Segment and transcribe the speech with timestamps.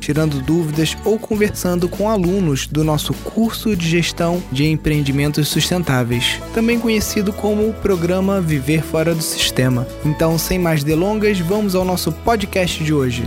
[0.00, 6.80] tirando dúvidas ou conversando com alunos do nosso curso de gestão de empreendimentos sustentáveis, também
[6.80, 9.86] conhecido como o programa Viver Fora do Sistema.
[10.04, 13.22] Então, sem mais delongas, vamos ao nosso podcast de hoje.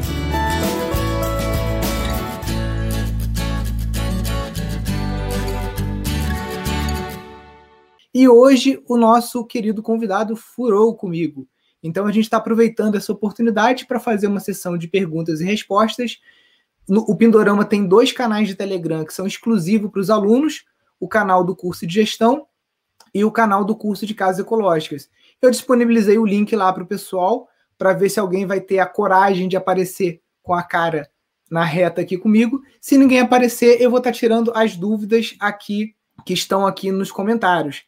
[8.13, 11.47] E hoje o nosso querido convidado furou comigo.
[11.81, 16.19] Então a gente está aproveitando essa oportunidade para fazer uma sessão de perguntas e respostas
[16.87, 20.65] no, o Pindorama tem dois canais de Telegram que são exclusivos para os alunos:
[20.99, 22.47] o canal do curso de gestão
[23.13, 25.09] e o canal do curso de casas ecológicas.
[25.41, 27.47] Eu disponibilizei o link lá para o pessoal
[27.77, 31.09] para ver se alguém vai ter a coragem de aparecer com a cara
[31.49, 32.61] na reta aqui comigo.
[32.81, 35.95] Se ninguém aparecer, eu vou estar tá tirando as dúvidas aqui
[36.25, 37.83] que estão aqui nos comentários.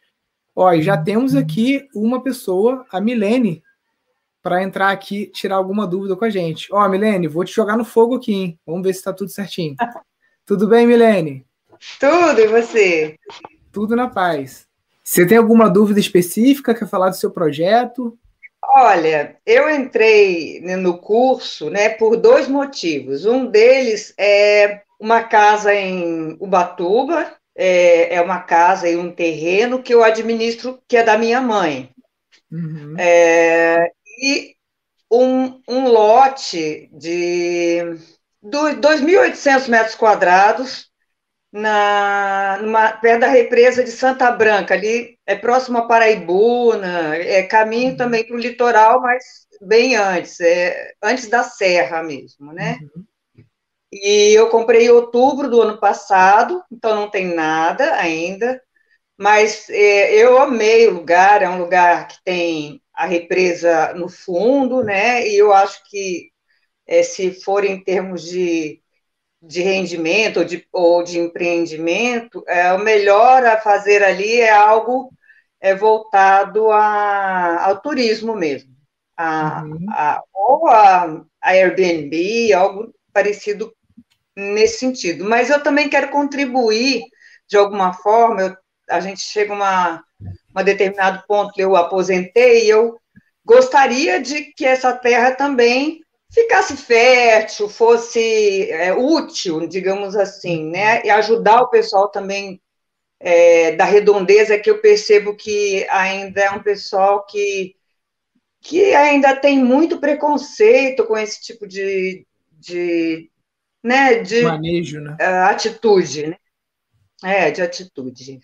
[0.54, 3.62] Ó, já temos aqui uma pessoa, a Milene,
[4.46, 6.72] para entrar aqui, tirar alguma dúvida com a gente.
[6.72, 8.60] Ó, Milene, vou te jogar no fogo aqui, hein?
[8.64, 9.74] Vamos ver se está tudo certinho.
[10.46, 11.44] tudo bem, Milene?
[11.98, 13.16] Tudo, e você?
[13.72, 14.64] Tudo na paz.
[15.02, 16.76] Você tem alguma dúvida específica?
[16.76, 18.16] Quer falar do seu projeto?
[18.62, 23.26] Olha, eu entrei no curso né, por dois motivos.
[23.26, 29.92] Um deles é uma casa em Ubatuba, é, é uma casa e um terreno que
[29.92, 31.90] eu administro, que é da minha mãe.
[32.48, 32.94] Uhum.
[32.96, 34.54] É, e
[35.10, 37.80] um, um lote de
[38.42, 40.90] 2.800 metros quadrados
[41.52, 47.92] na, numa, perto da represa de Santa Branca, ali é próximo a Paraibuna, é caminho
[47.92, 47.96] uhum.
[47.96, 52.78] também para o litoral, mas bem antes, é, antes da serra mesmo, né?
[52.82, 53.04] Uhum.
[53.92, 58.60] E eu comprei em outubro do ano passado, então não tem nada ainda,
[59.16, 64.82] mas é, eu amei o lugar, é um lugar que tem a represa no fundo,
[64.82, 65.28] né?
[65.28, 66.30] E eu acho que
[66.86, 68.80] é, se for em termos de,
[69.42, 75.12] de rendimento ou de, ou de empreendimento, é, o melhor a fazer ali é algo
[75.60, 78.74] é, voltado a, ao turismo mesmo.
[79.16, 79.86] A, uhum.
[79.90, 83.74] a, ou a, a Airbnb, algo parecido
[84.34, 85.24] nesse sentido.
[85.24, 87.02] Mas eu também quero contribuir
[87.48, 88.42] de alguma forma.
[88.42, 88.56] Eu,
[88.88, 90.04] a gente chega a uma
[90.62, 92.98] um determinado ponto eu aposentei, e eu
[93.44, 96.00] gostaria de que essa terra também
[96.30, 101.02] ficasse fértil, fosse é, útil, digamos assim, né?
[101.04, 102.60] E ajudar o pessoal também
[103.20, 107.74] é, da redondeza, que eu percebo que ainda é um pessoal que,
[108.60, 113.30] que ainda tem muito preconceito com esse tipo de, de,
[113.82, 115.16] né, de manejo, né?
[115.20, 116.36] Uh, atitude, né?
[117.24, 118.40] É, de atitude.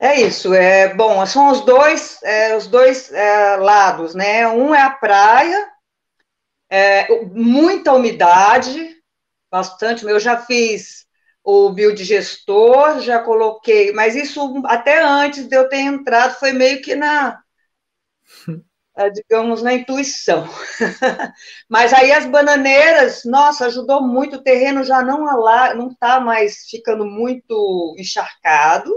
[0.00, 4.46] É isso, é bom, são os dois, é, os dois é, lados, né?
[4.48, 5.68] Um é a praia,
[6.70, 8.96] é, muita umidade,
[9.50, 10.04] bastante.
[10.06, 11.06] Eu já fiz
[11.44, 16.94] o biodigestor, já coloquei, mas isso até antes de eu ter entrado foi meio que
[16.94, 17.40] na,
[18.96, 20.46] é, digamos, na intuição.
[21.68, 25.24] mas aí as bananeiras, nossa, ajudou muito, o terreno já não
[25.76, 28.92] não está mais ficando muito encharcado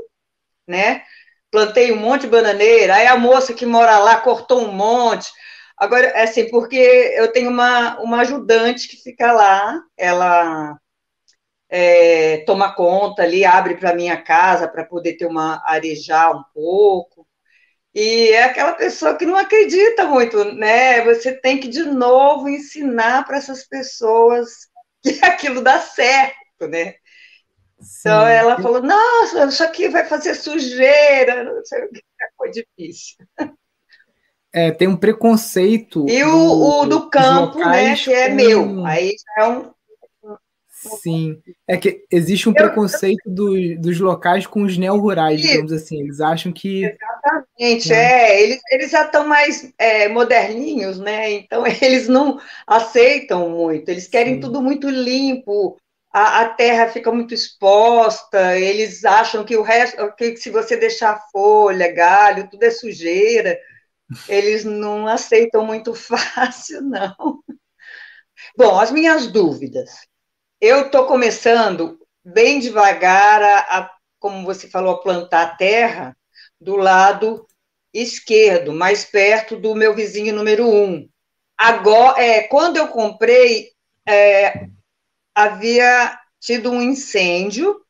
[0.71, 1.03] né?
[1.51, 5.31] Plantei um monte de bananeira, aí a moça que mora lá cortou um monte.
[5.77, 6.77] Agora, é assim, porque
[7.17, 10.77] eu tenho uma, uma ajudante que fica lá, ela
[11.69, 17.27] é, toma conta ali, abre para minha casa para poder ter uma arejar um pouco.
[17.93, 21.03] E é aquela pessoa que não acredita muito, né?
[21.05, 24.49] Você tem que de novo ensinar para essas pessoas
[25.03, 26.95] que aquilo dá certo, né?
[27.99, 32.01] Então ela falou: Nossa, isso aqui vai fazer sujeira, não sei o que,
[32.37, 33.17] foi difícil.
[34.53, 36.05] É, tem um preconceito.
[36.09, 38.35] E o do, o do campo, né, que é com...
[38.35, 38.85] meu.
[38.85, 39.71] Aí já é um.
[40.99, 43.21] Sim, é que existe um eu, preconceito.
[43.25, 46.01] Do, dos locais com os neo-rurais, digamos assim.
[46.01, 46.83] Eles acham que.
[46.83, 47.95] Exatamente, é.
[47.95, 48.43] é.
[48.43, 51.31] Eles, eles já estão mais é, moderninhos, né?
[51.31, 54.39] Então eles não aceitam muito, eles querem Sim.
[54.41, 55.77] tudo muito limpo,
[56.13, 61.21] a, a, terra fica muito exposta, eles acham que o resto, que se você deixar
[61.31, 63.57] folha, galho, tudo é sujeira,
[64.27, 67.41] eles não aceitam muito fácil, não.
[68.57, 69.89] Bom, as minhas dúvidas.
[70.59, 76.17] Eu estou começando bem devagar a, a, como você falou, a plantar a terra
[76.59, 77.47] do lado
[77.93, 81.09] esquerdo, mais perto do meu vizinho número um.
[81.57, 83.71] agora, é, quando eu comprei,
[84.07, 84.67] é,
[85.35, 87.81] havia tido um incêndio,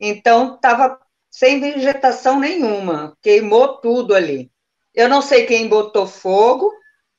[0.00, 0.98] então estava
[1.30, 4.50] sem vegetação nenhuma, queimou tudo ali.
[4.94, 6.72] Eu não sei quem botou fogo,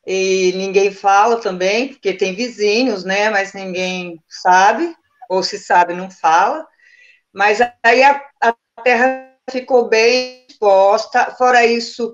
[0.05, 3.29] e ninguém fala também, porque tem vizinhos, né?
[3.29, 4.95] Mas ninguém sabe,
[5.29, 6.65] ou se sabe, não fala.
[7.33, 11.31] Mas aí a, a terra ficou bem exposta.
[11.37, 12.13] Fora isso,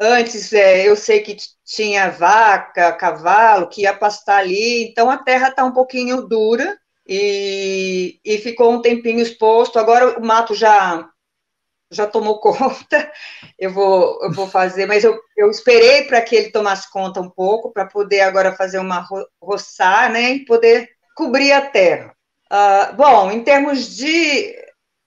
[0.00, 1.36] antes é, eu sei que
[1.74, 8.20] tinha vaca, cavalo que ia pastar ali, então a terra está um pouquinho dura e,
[8.24, 9.78] e ficou um tempinho exposto.
[9.78, 11.08] Agora o mato já
[11.90, 13.10] já tomou conta,
[13.58, 17.28] eu vou, eu vou fazer, mas eu, eu esperei para que ele tomasse conta um
[17.28, 22.14] pouco, para poder agora fazer uma ro roçar, né, e poder cobrir a terra.
[22.50, 24.54] Uh, bom, em termos de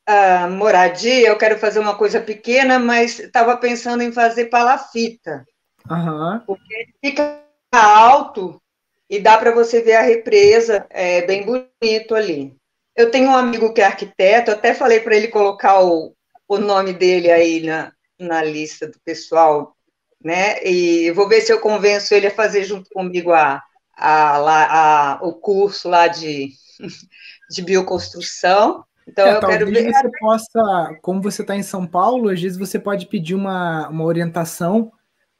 [0.07, 5.43] uh, moradia, eu quero fazer uma coisa pequena, mas estava pensando em fazer palafita,
[5.89, 6.39] uhum.
[6.45, 7.41] porque fica
[7.71, 8.61] alto
[9.09, 12.55] e dá para você ver a represa, é bem bonito ali.
[12.95, 16.15] Eu tenho um amigo que é arquiteto, até falei para ele colocar o,
[16.47, 19.75] o nome dele aí na, na lista do pessoal,
[20.23, 20.63] né?
[20.63, 23.61] E vou ver se eu convenço ele a fazer junto comigo a,
[23.95, 26.51] a, a, a o curso lá de,
[27.49, 28.83] de bioconstrução.
[29.07, 29.91] Então, é, eu quero ver.
[29.91, 34.03] Você possa, como você está em São Paulo, às vezes você pode pedir uma, uma
[34.03, 34.91] orientação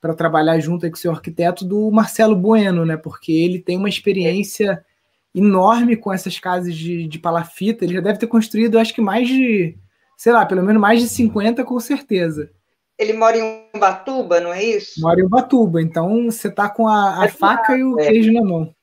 [0.05, 2.95] para trabalhar junto com o seu arquiteto do Marcelo Bueno, né?
[2.95, 4.85] Porque ele tem uma experiência
[5.33, 7.83] enorme com essas casas de, de palafita.
[7.83, 9.75] Ele já deve ter construído, acho que mais de
[10.15, 12.51] sei lá, pelo menos mais de 50 com certeza.
[12.99, 15.01] Ele mora em Ubatuba, não é isso?
[15.01, 18.07] Mora em Ubatuba, então você tá com a, a é faca lado, e o é.
[18.07, 18.75] queijo na mão.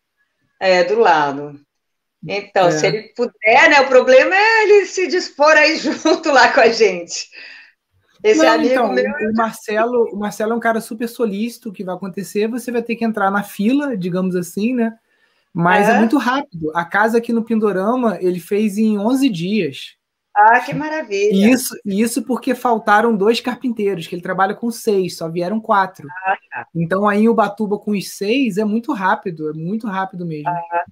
[0.59, 1.55] É, do lado.
[2.27, 2.71] Então, é.
[2.73, 3.81] se ele puder, né?
[3.81, 7.31] O problema é ele se dispor aí junto lá com a gente.
[8.23, 9.05] Esse não, amigo então, meu.
[9.05, 11.71] O Marcelo, o Marcelo é um cara super solícito.
[11.71, 12.49] O que vai acontecer?
[12.49, 14.97] Você vai ter que entrar na fila, digamos assim, né?
[15.53, 16.71] Mas é, é muito rápido.
[16.75, 19.97] A casa aqui no Pindorama ele fez em 11 dias.
[20.35, 21.51] Ah, que maravilha!
[21.51, 26.09] Isso, isso porque faltaram dois carpinteiros, que ele trabalha com seis, só vieram quatro.
[26.25, 26.67] Ah, tá.
[26.75, 30.49] Então aí o Batuba com os seis é muito rápido, é muito rápido mesmo.
[30.49, 30.85] Ah,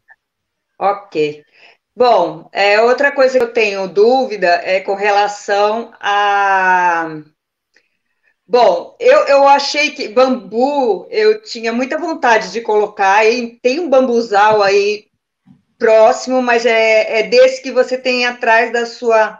[0.78, 1.42] ok.
[2.00, 7.20] Bom, é, outra coisa que eu tenho dúvida é com relação a.
[8.48, 13.90] Bom, eu, eu achei que bambu, eu tinha muita vontade de colocar, e tem um
[13.90, 15.08] bambuzal aí
[15.78, 19.38] próximo, mas é, é desse que você tem atrás da sua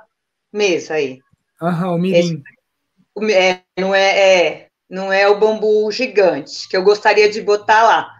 [0.53, 1.19] mesa aí.
[1.63, 2.43] Aham, o mirim.
[3.17, 7.85] Esse, é, não, é, é, não é o bambu gigante, que eu gostaria de botar
[7.85, 8.15] lá.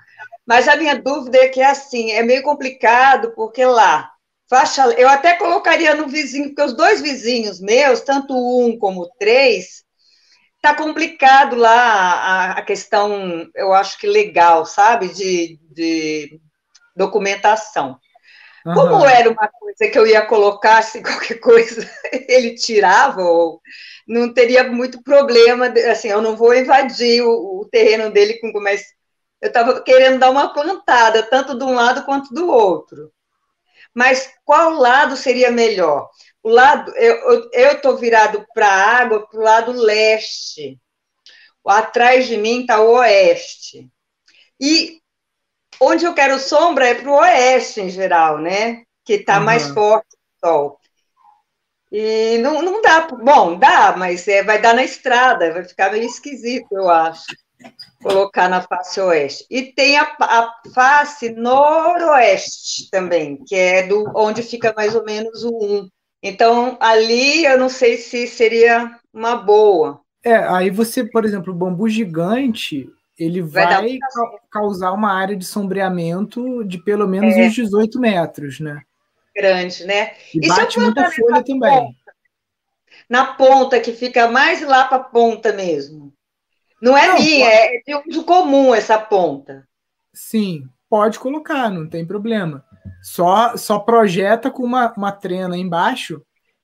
[0.47, 4.10] Mas a minha dúvida é que é assim, é meio complicado, porque lá,
[4.51, 9.85] faixa, eu até colocaria no vizinho, porque os dois vizinhos meus, tanto um como três,
[10.61, 16.41] tá complicado lá a, a questão, eu acho que legal, sabe, de, de
[16.97, 17.97] documentação.
[18.67, 18.75] Uhum.
[18.75, 21.89] Como era uma coisa que eu ia colocar, se qualquer coisa
[22.29, 23.61] ele tirava, ou
[24.07, 28.85] não teria muito problema, assim, eu não vou invadir o, o terreno dele, com, mas
[29.41, 33.11] eu estava querendo dar uma plantada, tanto de um lado quanto do outro.
[33.95, 36.09] Mas qual lado seria melhor?
[36.43, 40.79] O lado, eu estou virado para a água, para o lado leste.
[41.67, 43.89] Atrás de mim está o oeste.
[44.59, 45.01] E
[45.81, 48.83] Onde eu quero sombra é para o oeste, em geral, né?
[49.03, 49.45] Que está uhum.
[49.45, 50.79] mais forte o sol.
[51.91, 56.05] E não, não dá, bom, dá, mas é, vai dar na estrada, vai ficar meio
[56.05, 57.25] esquisito, eu acho,
[58.03, 59.47] colocar na face oeste.
[59.51, 65.45] E tem a, a face noroeste também, que é do onde fica mais ou menos
[65.45, 65.89] o 1.
[66.23, 70.01] Então, ali eu não sei se seria uma boa.
[70.23, 73.99] É, aí você, por exemplo, o bambu gigante, ele vai, vai
[74.51, 77.47] causar uma área de sombreamento de pelo menos é.
[77.47, 78.83] uns 18 metros, né?
[79.35, 80.15] Grande, né?
[80.35, 81.71] E, e bate muita folha também.
[81.71, 81.95] Ponta,
[83.09, 86.13] na ponta, que fica mais lá para a ponta mesmo.
[86.81, 87.57] Não é não, minha, pode...
[87.57, 89.67] é de uso comum essa ponta.
[90.13, 92.65] Sim, pode colocar, não tem problema.
[93.03, 96.23] Só, só projeta com uma, uma trena embaixo,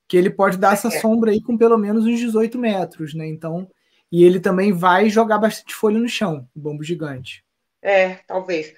[0.08, 0.73] que ele pode dar é.
[0.75, 3.26] essa sombra aí com pelo menos uns 18 metros, né?
[3.26, 3.68] Então,
[4.11, 7.44] e ele também vai jogar bastante folha no chão, o bambu gigante.
[7.82, 8.75] É, talvez.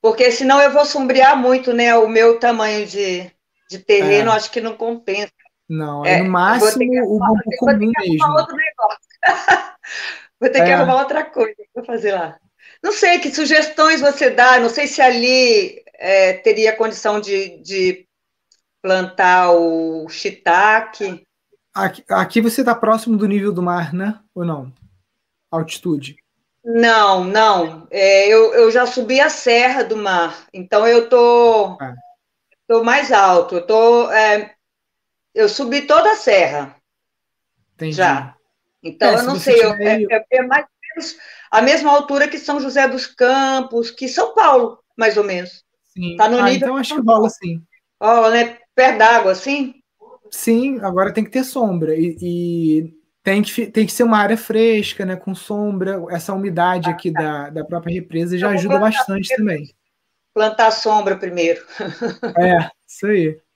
[0.00, 1.94] Porque senão eu vou sombrear muito, né?
[1.96, 3.30] O meu tamanho de,
[3.68, 4.34] de terreno, é.
[4.34, 5.32] acho que não compensa.
[5.68, 8.32] Não, é, no máximo o bambu comum mesmo.
[8.32, 8.56] Outro
[10.40, 10.74] vou ter que é.
[10.74, 12.38] arrumar outra coisa para fazer lá.
[12.82, 18.06] Não sei que sugestões você dá, não sei se ali é, teria condição de, de
[18.80, 21.26] plantar o shiitake.
[21.74, 24.18] Aqui, aqui você está próximo do nível do mar, né?
[24.34, 24.72] Ou não?
[25.50, 26.16] Altitude.
[26.64, 27.86] Não, não.
[27.90, 31.94] É, eu, eu já subi a Serra do Mar, então eu tô, ah.
[32.66, 33.56] tô mais alto.
[33.56, 34.54] Eu, tô, é,
[35.34, 36.76] eu subi toda a serra.
[37.74, 37.92] Entendi.
[37.92, 38.34] Já.
[38.82, 41.16] Então, é, eu não sei, eu, é, é, é, mais ou menos
[41.50, 45.64] a mesma altura que São José dos Campos, que São Paulo, mais ou menos.
[45.84, 46.16] Sim.
[46.16, 47.62] Tá no ah, nível então acho que rola sim.
[48.00, 48.58] Rola, né?
[48.74, 49.74] Perto d'água, assim?
[50.30, 51.96] Sim, agora tem que ter sombra.
[51.96, 55.16] E, e, tem, que, tem que ser uma área fresca, né?
[55.16, 56.00] Com sombra.
[56.10, 59.74] Essa umidade aqui da, da própria represa já ajuda bastante também.
[60.32, 61.64] Plantar sombra primeiro.
[62.38, 63.38] É, isso aí.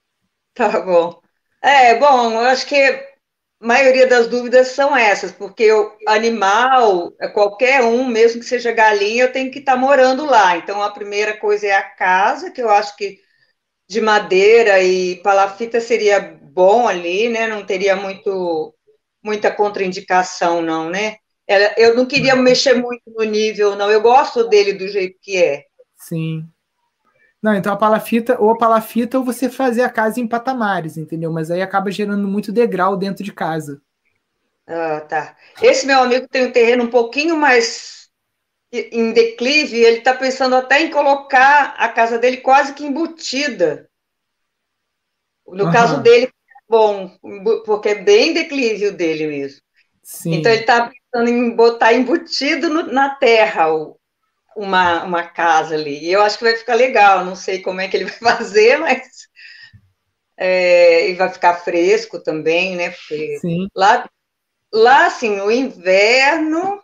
[0.55, 1.19] Tá bom.
[1.59, 2.75] É, bom, eu acho que
[3.63, 9.31] maioria das dúvidas são essas, porque o animal, qualquer um, mesmo que seja galinha, eu
[9.31, 10.57] tenho que estar tá morando lá.
[10.57, 13.19] Então, a primeira coisa é a casa, que eu acho que
[13.87, 17.47] de madeira e palafita seria bom ali, né?
[17.47, 18.73] Não teria muito
[19.23, 21.15] muita contraindicação, não, né?
[21.77, 23.89] Eu não queria mexer muito no nível, não.
[23.89, 25.63] Eu gosto dele do jeito que é.
[25.97, 26.45] Sim.
[27.43, 31.29] Não, então a palafita, ou a palafita, ou você fazer a casa em patamares, entendeu?
[31.29, 33.81] Mas aí acaba gerando muito degrau dentro de casa.
[34.65, 35.35] Ah, tá.
[35.61, 38.09] Esse meu amigo tem um terreno um pouquinho mais
[38.71, 43.89] em declive, ele está pensando até em colocar a casa dele quase que embutida.
[45.45, 45.71] No uhum.
[45.71, 46.31] caso dele,
[46.67, 47.11] bom,
[47.65, 49.61] porque é bem declive o dele mesmo.
[50.01, 50.35] Sim.
[50.35, 53.99] Então ele está pensando em botar embutido no, na terra o,
[54.55, 55.99] uma, uma casa ali.
[55.99, 58.77] E eu acho que vai ficar legal, não sei como é que ele vai fazer,
[58.77, 59.01] mas
[60.37, 62.89] é, e vai ficar fresco também, né?
[62.91, 63.67] Porque Sim.
[63.75, 64.09] lá,
[64.73, 66.81] lá assim, o inverno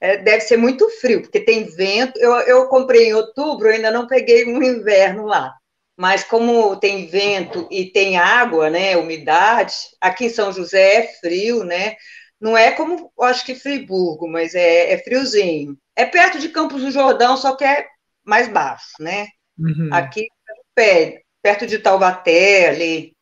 [0.00, 2.18] é, deve ser muito frio, porque tem vento.
[2.18, 5.54] Eu, eu comprei em outubro, ainda não peguei um inverno lá.
[5.96, 11.62] Mas como tem vento e tem água, né, umidade, aqui em São José é frio,
[11.62, 11.96] né?
[12.40, 15.76] Não é como, acho que Friburgo, mas é, é friozinho.
[16.00, 17.86] É perto de Campos do Jordão, só que é
[18.24, 19.26] mais baixo, né?
[19.58, 19.90] Uhum.
[19.92, 20.28] Aqui,
[21.42, 23.14] perto de Taubaté, ali,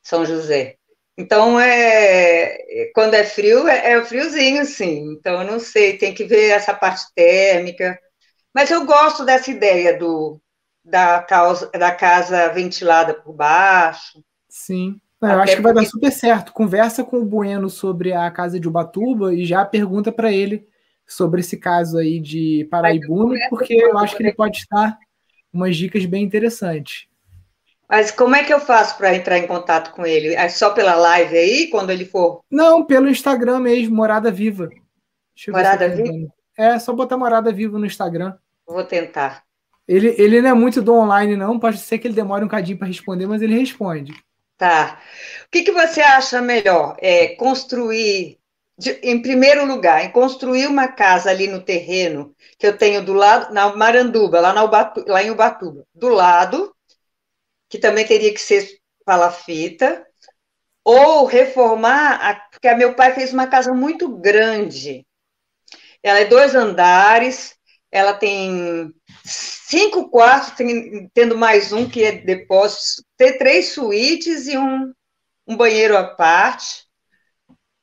[0.00, 0.76] São José.
[1.16, 5.12] Então, é, quando é frio, é, é friozinho, sim.
[5.18, 7.98] Então, eu não sei, tem que ver essa parte térmica.
[8.54, 10.40] Mas eu gosto dessa ideia do,
[10.84, 14.22] da, causa, da casa ventilada por baixo.
[14.48, 15.00] Sim.
[15.20, 16.52] Eu Até acho que vai dar super certo.
[16.52, 20.64] Conversa com o Bueno sobre a casa de Ubatuba e já pergunta para ele
[21.08, 24.98] sobre esse caso aí de Paraibuna, porque eu acho que ele pode estar
[25.52, 27.08] umas dicas bem interessantes.
[27.88, 30.34] Mas como é que eu faço para entrar em contato com ele?
[30.34, 32.42] É só pela live aí, quando ele for?
[32.50, 34.68] Não, pelo Instagram mesmo, Morada Viva.
[35.48, 36.30] Morada Viva?
[36.56, 38.34] É, só botar Morada Viva no Instagram.
[38.66, 39.42] Vou tentar.
[39.86, 41.58] Ele, ele não é muito do online, não.
[41.58, 44.12] Pode ser que ele demore um cadinho para responder, mas ele responde.
[44.58, 45.00] Tá.
[45.46, 46.94] O que, que você acha melhor?
[46.98, 48.38] É construir,
[48.78, 53.12] de, em primeiro lugar, em construir uma casa ali no terreno que eu tenho do
[53.12, 56.74] lado, na Maranduba, lá, na Ubatu, lá em Ubatuba, do lado,
[57.68, 60.06] que também teria que ser palafita,
[60.84, 65.04] ou reformar, a, porque meu pai fez uma casa muito grande.
[66.02, 67.56] Ela é dois andares,
[67.90, 68.94] ela tem
[69.24, 74.92] cinco quartos, tem, tendo mais um que é depósito, tem três suítes e um,
[75.46, 76.87] um banheiro à parte,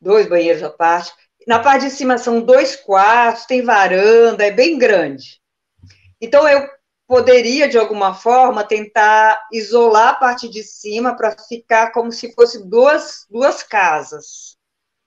[0.06, 1.12] dois banheiros à parte.
[1.48, 5.42] Na parte de cima são dois quartos, tem varanda, é bem grande.
[6.22, 6.66] Então, eu
[7.08, 12.68] poderia, de alguma forma, tentar isolar a parte de cima para ficar como se fosse
[12.68, 14.56] duas, duas casas.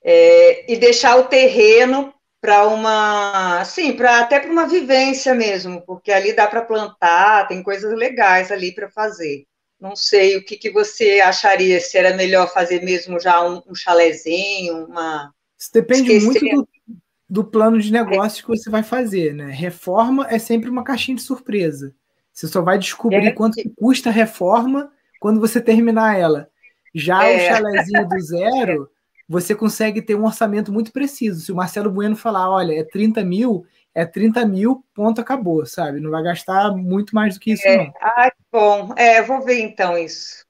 [0.03, 6.13] É, e deixar o terreno para uma, sim, para até para uma vivência mesmo, porque
[6.13, 9.45] ali dá para plantar, tem coisas legais ali para fazer.
[9.81, 13.75] Não sei o que, que você acharia, se era melhor fazer mesmo já um, um
[13.75, 15.33] chalezinho, uma.
[15.57, 16.53] Isso depende Esquecer.
[16.53, 16.97] muito do,
[17.29, 18.43] do, plano de negócio é.
[18.43, 19.51] que você vai fazer, né?
[19.51, 21.95] Reforma é sempre uma caixinha de surpresa.
[22.33, 23.33] Você só vai descobrir é.
[23.33, 26.49] quanto custa a reforma quando você terminar ela.
[26.95, 27.37] Já é.
[27.37, 28.91] o chalezinho do zero
[29.29, 31.41] você consegue ter um orçamento muito preciso.
[31.43, 33.67] Se o Marcelo Bueno falar, olha, é 30 mil,
[34.01, 36.01] é 30 mil, ponto, acabou, sabe?
[36.01, 37.93] Não vai gastar muito mais do que isso, é, não.
[38.01, 38.95] Ah, bom.
[38.97, 40.45] É, vou ver então isso.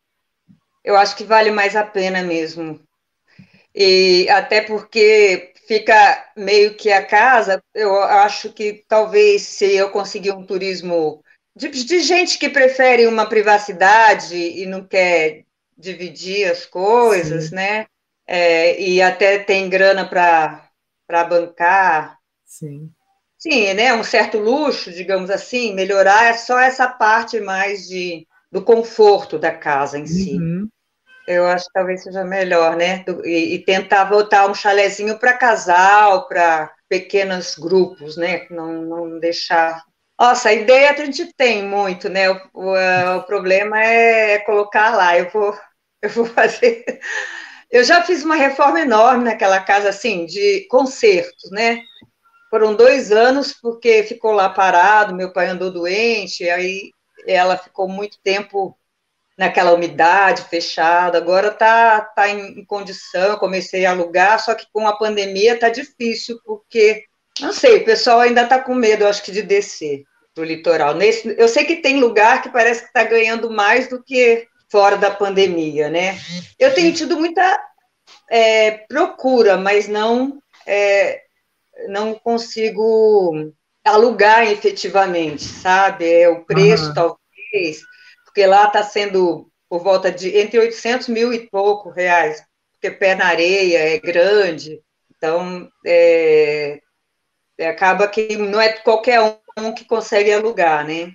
[0.84, 2.80] Eu acho que vale mais a pena mesmo.
[3.74, 10.32] E até porque fica meio que a casa, eu acho que talvez se eu conseguir
[10.32, 11.22] um turismo
[11.54, 15.44] de, de gente que prefere uma privacidade e não quer
[15.76, 17.54] dividir as coisas, Sim.
[17.54, 17.86] né?
[18.28, 22.18] é, e até tem grana para bancar.
[22.44, 22.92] Sim.
[23.38, 23.94] Sim, né?
[23.94, 29.52] Um certo luxo, digamos assim, melhorar é só essa parte mais de, do conforto da
[29.52, 30.36] casa em si.
[30.36, 30.68] Uhum.
[31.26, 33.04] Eu acho que talvez seja melhor, né?
[33.24, 38.46] E, e tentar voltar um chalezinho para casal, para pequenos grupos, né?
[38.50, 39.84] Não, não deixar.
[40.18, 42.30] Nossa, a ideia a gente tem muito, né?
[42.30, 45.16] O, o, é, o problema é colocar lá.
[45.16, 45.54] Eu vou,
[46.02, 46.84] eu vou fazer.
[47.70, 51.82] Eu já fiz uma reforma enorme naquela casa, assim, de concertos, né?
[52.50, 56.92] Foram dois anos, porque ficou lá parado, meu pai andou doente, aí
[57.26, 58.76] ela ficou muito tempo
[59.36, 61.18] naquela umidade fechada.
[61.18, 65.68] Agora está tá em, em condição, comecei a alugar, só que com a pandemia está
[65.68, 67.04] difícil, porque,
[67.40, 70.02] não sei, o pessoal ainda está com medo, acho que, de descer
[70.34, 70.94] para o litoral.
[70.94, 74.96] Nesse, eu sei que tem lugar que parece que está ganhando mais do que fora
[74.96, 76.18] da pandemia, né?
[76.58, 77.60] Eu tenho tido muita
[78.30, 81.22] é, procura, mas não é,
[81.86, 83.52] não consigo
[83.84, 86.10] alugar efetivamente, sabe?
[86.10, 86.94] É o preço, uhum.
[86.94, 87.80] talvez,
[88.24, 92.42] porque lá está sendo por volta de entre 800 mil e pouco reais,
[92.74, 94.80] porque pé na areia é grande,
[95.14, 96.80] então é,
[97.58, 99.20] é, acaba que não é qualquer
[99.58, 101.12] um que consegue alugar, né?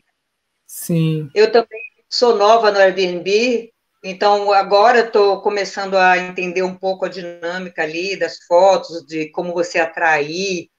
[0.68, 1.30] Sim.
[1.34, 3.73] Eu também sou nova no Airbnb,
[4.04, 9.54] então, agora estou começando a entender um pouco a dinâmica ali das fotos, de como
[9.54, 10.70] você atrair.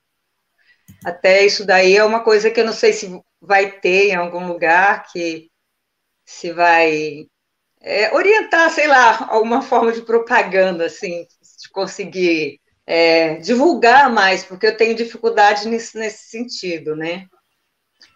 [1.02, 4.46] Até isso daí é uma coisa que eu não sei se vai ter em algum
[4.46, 5.50] lugar, que
[6.26, 7.26] se vai
[7.80, 11.26] é, orientar, sei lá, alguma forma de propaganda, assim,
[11.62, 17.26] de conseguir é, divulgar mais, porque eu tenho dificuldade nesse, nesse sentido, né?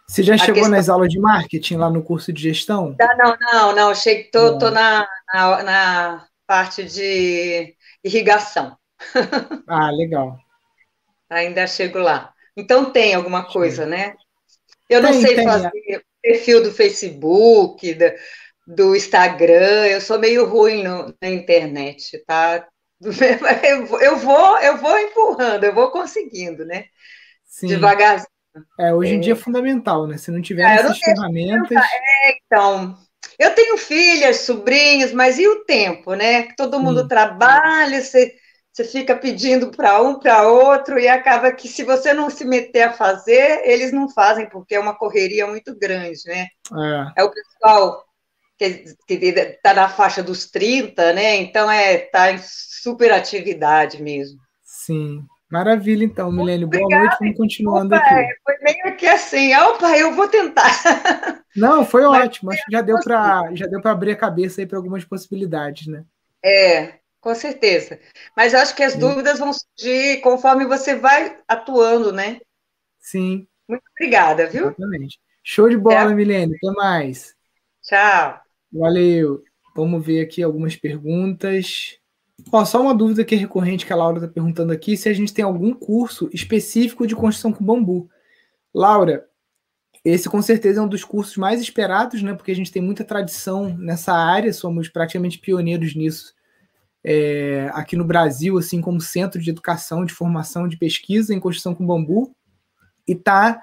[0.09, 0.71] Você já chegou questão...
[0.71, 2.97] nas aulas de marketing lá no curso de gestão?
[2.99, 3.95] Não, não, não.
[3.95, 8.77] Cheguei, tô, tô na, na, na, parte de irrigação.
[9.69, 10.39] Ah, legal.
[11.31, 12.33] Ainda chego lá.
[12.57, 13.91] Então tem alguma coisa, Sim.
[13.91, 14.17] né?
[14.89, 15.45] Eu tem, não sei tem.
[15.45, 15.71] fazer
[16.23, 18.05] perfil do Facebook, do,
[18.67, 19.87] do, Instagram.
[19.87, 22.67] Eu sou meio ruim no, na internet, tá?
[24.03, 26.87] Eu vou, eu vou empurrando, eu vou conseguindo, né?
[27.45, 27.69] Sim.
[27.69, 28.38] Devagarzinho.
[28.79, 30.17] É, hoje em dia é fundamental, né?
[30.17, 31.77] Se não tiver é, essas ferramentas.
[31.77, 32.97] É, então.
[33.39, 36.49] Eu tenho filhas, sobrinhos, mas e o tempo, né?
[36.57, 37.09] Todo mundo hum.
[37.09, 38.35] trabalha, você,
[38.73, 42.83] você fica pedindo para um, para outro, e acaba que se você não se meter
[42.83, 46.47] a fazer, eles não fazem, porque é uma correria muito grande, né?
[47.17, 48.05] É, é o pessoal
[48.59, 51.37] que está na faixa dos 30, né?
[51.37, 54.41] Então é tá em super atividade mesmo.
[54.65, 55.25] Sim.
[55.51, 56.69] Maravilha, então, Milênio.
[56.69, 58.35] Boa noite, vamos continuando opa, aqui.
[58.45, 60.71] Foi meio que assim, opa, eu vou tentar.
[61.57, 62.53] Não, foi ótimo.
[62.53, 65.87] Acho que já deu para já deu para abrir a cabeça aí para algumas possibilidades,
[65.87, 66.05] né?
[66.45, 67.99] É, com certeza.
[68.37, 69.01] Mas acho que as Sim.
[69.01, 72.41] dúvidas vão surgir conforme você vai atuando, né?
[73.01, 73.47] Sim.
[73.67, 74.67] Muito obrigada, viu?
[74.67, 75.19] Exatamente.
[75.43, 76.15] Show de bola, é.
[76.15, 76.55] Milene.
[76.57, 77.35] Até mais.
[77.83, 78.39] Tchau.
[78.71, 79.43] Valeu.
[79.75, 81.99] Vamos ver aqui algumas perguntas.
[82.51, 85.13] Ó, só uma dúvida que é recorrente que a Laura está perguntando aqui, se a
[85.13, 88.09] gente tem algum curso específico de construção com bambu.
[88.75, 89.27] Laura,
[90.05, 92.33] esse com certeza é um dos cursos mais esperados, né?
[92.33, 96.33] Porque a gente tem muita tradição nessa área, somos praticamente pioneiros nisso
[97.05, 101.75] é, aqui no Brasil, assim como centro de educação, de formação, de pesquisa em construção
[101.75, 102.35] com bambu,
[103.07, 103.63] e está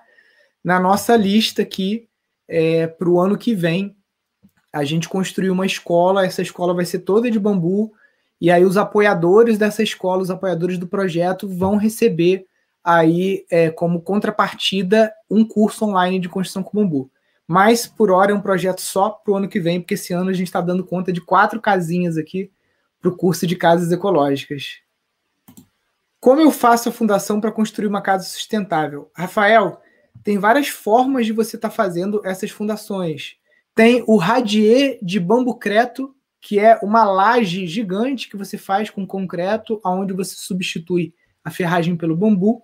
[0.63, 2.08] na nossa lista aqui
[2.48, 3.95] é, para o ano que vem.
[4.71, 7.93] A gente construiu uma escola, essa escola vai ser toda de bambu
[8.39, 12.45] e aí os apoiadores dessa escola, os apoiadores do projeto, vão receber
[12.84, 17.10] aí é, como contrapartida um curso online de construção com bambu.
[17.48, 20.30] Mas por hora é um projeto só para o ano que vem, porque esse ano
[20.30, 22.52] a gente está dando conta de quatro casinhas aqui
[23.00, 24.80] para o curso de casas ecológicas.
[26.19, 29.12] Como eu faço a fundação para construir uma casa sustentável?
[29.15, 29.80] Rafael,
[30.24, 33.36] tem várias formas de você estar tá fazendo essas fundações.
[33.76, 36.14] Tem o radier de bambu creto,
[36.45, 41.12] que é uma laje gigante que você faz com concreto, aonde você substitui
[41.43, 42.62] a ferragem pelo bambu.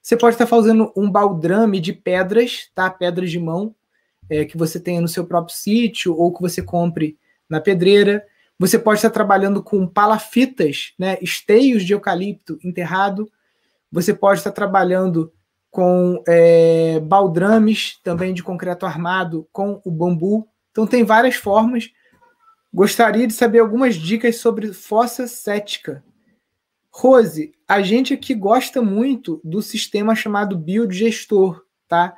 [0.00, 2.88] Você pode estar fazendo um baldrame de pedras, tá?
[2.88, 3.74] Pedras de mão,
[4.30, 7.18] é, que você tenha no seu próprio sítio ou que você compre
[7.48, 8.24] na pedreira.
[8.56, 11.18] Você pode estar trabalhando com palafitas, né?
[11.20, 13.28] Esteios de eucalipto enterrado.
[13.90, 15.32] Você pode estar trabalhando
[15.72, 20.46] com é, baldrames também de concreto armado com o bambu.
[20.70, 21.90] Então tem várias formas.
[22.74, 26.02] Gostaria de saber algumas dicas sobre fossa cética.
[26.90, 32.16] Rose, a gente aqui gosta muito do sistema chamado biodigestor, tá?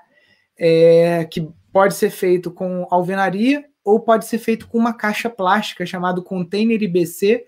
[0.58, 5.84] É, que pode ser feito com alvenaria ou pode ser feito com uma caixa plástica
[5.84, 7.44] chamado container IBC,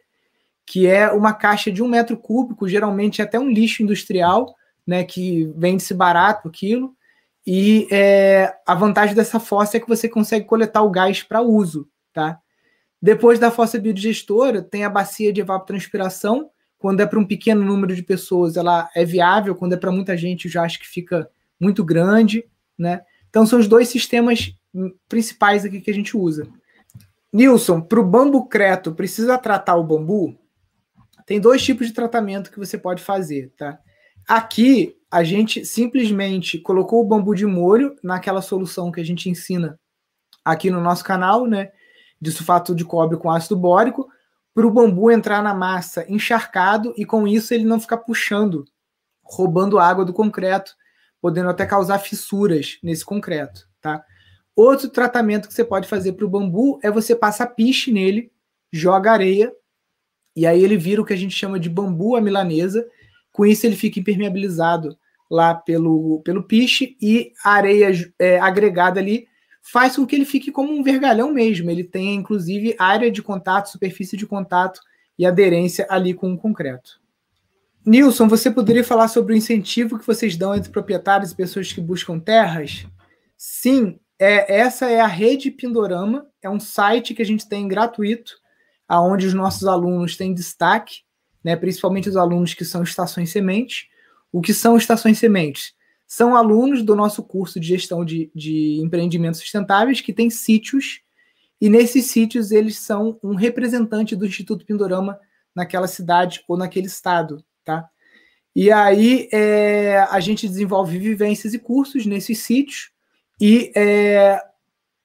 [0.66, 4.54] que é uma caixa de um metro cúbico, geralmente até um lixo industrial,
[4.86, 5.02] né?
[5.02, 6.94] Que vende-se barato o quilo.
[7.46, 11.88] E é, a vantagem dessa fossa é que você consegue coletar o gás para uso,
[12.12, 12.38] tá?
[13.00, 17.94] Depois da fossa biodigestora, tem a bacia de evapotranspiração, Quando é para um pequeno número
[17.94, 19.54] de pessoas, ela é viável.
[19.54, 22.44] Quando é para muita gente, já acho que fica muito grande,
[22.78, 23.02] né?
[23.28, 24.54] Então são os dois sistemas
[25.08, 26.46] principais aqui que a gente usa.
[27.32, 30.38] Nilson, para o bambu creto, precisa tratar o bambu?
[31.26, 33.78] Tem dois tipos de tratamento que você pode fazer, tá?
[34.26, 39.78] Aqui, a gente simplesmente colocou o bambu de molho naquela solução que a gente ensina
[40.44, 41.70] aqui no nosso canal, né?
[42.20, 44.08] De sulfato de cobre com ácido bórico,
[44.54, 48.64] para o bambu entrar na massa encharcado e com isso ele não ficar puxando,
[49.22, 50.74] roubando água do concreto,
[51.20, 54.02] podendo até causar fissuras nesse concreto, tá?
[54.56, 58.32] Outro tratamento que você pode fazer para o bambu é você passar piche nele,
[58.72, 59.52] joga areia,
[60.34, 62.84] e aí ele vira o que a gente chama de bambu à milanesa.
[63.30, 64.98] Com isso ele fica impermeabilizado
[65.30, 69.27] lá pelo, pelo piche e a areia é, agregada ali
[69.72, 71.70] faz com que ele fique como um vergalhão mesmo.
[71.70, 74.80] Ele tem, inclusive, área de contato, superfície de contato
[75.18, 77.00] e aderência ali com o concreto.
[77.84, 81.80] Nilson, você poderia falar sobre o incentivo que vocês dão entre proprietários e pessoas que
[81.80, 82.86] buscam terras?
[83.36, 88.32] Sim, é, essa é a rede Pindorama, é um site que a gente tem gratuito,
[88.86, 91.00] aonde os nossos alunos têm destaque,
[91.44, 93.86] né, principalmente os alunos que são estações sementes.
[94.32, 95.72] O que são estações sementes?
[96.08, 101.02] São alunos do nosso curso de gestão de, de empreendimentos sustentáveis que têm sítios,
[101.60, 105.20] e nesses sítios eles são um representante do Instituto Pindorama
[105.54, 107.86] naquela cidade ou naquele estado, tá?
[108.56, 112.90] E aí é, a gente desenvolve vivências e cursos nesses sítios,
[113.38, 114.40] e é,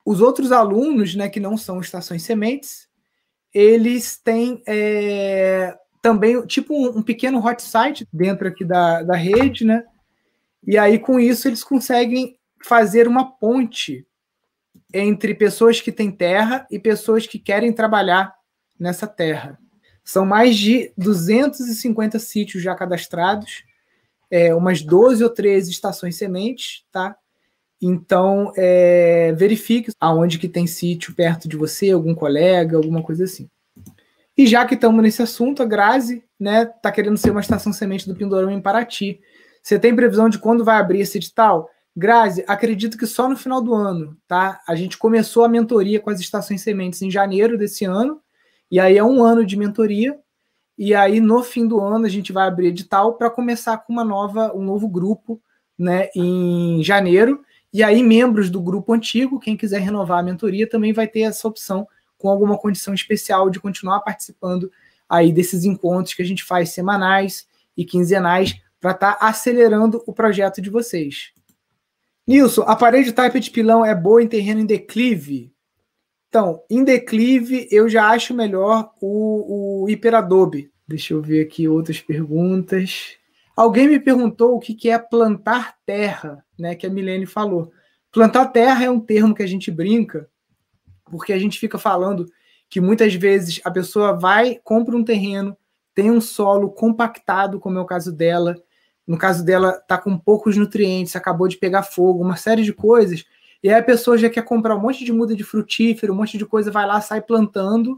[0.05, 2.87] os outros alunos, né, que não são estações sementes,
[3.53, 9.65] eles têm é, também tipo um, um, pequeno hot site dentro aqui da, da rede,
[9.65, 9.83] né?
[10.65, 14.05] E aí com isso eles conseguem fazer uma ponte
[14.93, 18.33] entre pessoas que têm terra e pessoas que querem trabalhar
[18.79, 19.59] nessa terra.
[20.03, 23.63] São mais de 250 sítios já cadastrados,
[24.29, 27.15] é, umas 12 ou 13 estações sementes, tá?
[27.81, 33.49] Então, é, verifique aonde que tem sítio perto de você, algum colega, alguma coisa assim.
[34.37, 38.07] E já que estamos nesse assunto, a Grazi né, tá querendo ser uma estação semente
[38.07, 39.19] do Pindorão em Paraty.
[39.63, 41.69] Você tem previsão de quando vai abrir esse edital?
[41.95, 44.61] Grazi, acredito que só no final do ano, tá?
[44.67, 48.19] A gente começou a mentoria com as estações sementes em janeiro desse ano,
[48.69, 50.19] e aí é um ano de mentoria,
[50.77, 54.03] e aí no fim do ano a gente vai abrir edital para começar com uma
[54.03, 55.41] nova, um novo grupo,
[55.77, 60.93] né, em janeiro, e aí, membros do grupo antigo, quem quiser renovar a mentoria, também
[60.93, 61.87] vai ter essa opção
[62.19, 64.71] com alguma condição especial de continuar participando
[65.09, 70.11] aí desses encontros que a gente faz semanais e quinzenais para estar tá acelerando o
[70.11, 71.31] projeto de vocês.
[72.27, 75.53] Nilson, a parede type de pilão é boa em terreno em declive?
[76.27, 80.69] Então, em declive, eu já acho melhor o, o hiperadobe.
[80.85, 83.15] Deixa eu ver aqui outras perguntas.
[83.55, 86.75] Alguém me perguntou o que é plantar terra, né?
[86.75, 87.71] Que a Milene falou.
[88.11, 90.29] Plantar terra é um termo que a gente brinca,
[91.05, 92.25] porque a gente fica falando
[92.69, 95.55] que muitas vezes a pessoa vai, compra um terreno,
[95.95, 98.61] tem um solo compactado, como é o caso dela.
[99.07, 103.25] No caso dela, está com poucos nutrientes, acabou de pegar fogo, uma série de coisas.
[103.61, 106.37] E aí a pessoa já quer comprar um monte de muda de frutífero, um monte
[106.37, 107.97] de coisa, vai lá, sai plantando.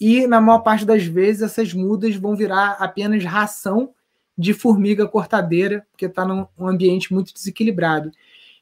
[0.00, 3.94] E na maior parte das vezes essas mudas vão virar apenas ração
[4.36, 8.10] de formiga cortadeira, porque está num ambiente muito desequilibrado.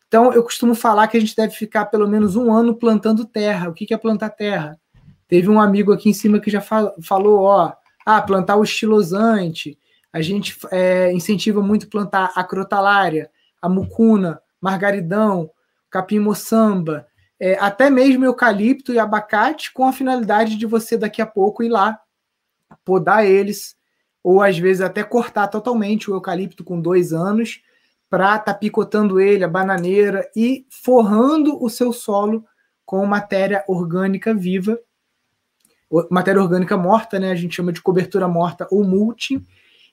[0.07, 3.71] Então, eu costumo falar que a gente deve ficar pelo menos um ano plantando terra.
[3.71, 4.79] O que é plantar terra?
[5.27, 7.73] Teve um amigo aqui em cima que já falou, ó,
[8.05, 9.79] ah, plantar o estilosante.
[10.12, 15.51] A gente é, incentiva muito plantar a crotalária, a mucuna, margaridão,
[15.90, 17.07] capim moçamba,
[17.40, 21.68] é, até mesmo eucalipto e abacate, com a finalidade de você daqui a pouco ir
[21.68, 21.98] lá
[22.85, 23.77] podar eles,
[24.22, 27.61] ou às vezes até cortar totalmente o eucalipto com dois anos
[28.09, 32.44] para estar tá picotando ele, a bananeira e forrando o seu solo
[32.85, 34.79] com matéria orgânica viva,
[36.11, 37.31] matéria orgânica morta, né?
[37.31, 39.44] A gente chama de cobertura morta ou mulching.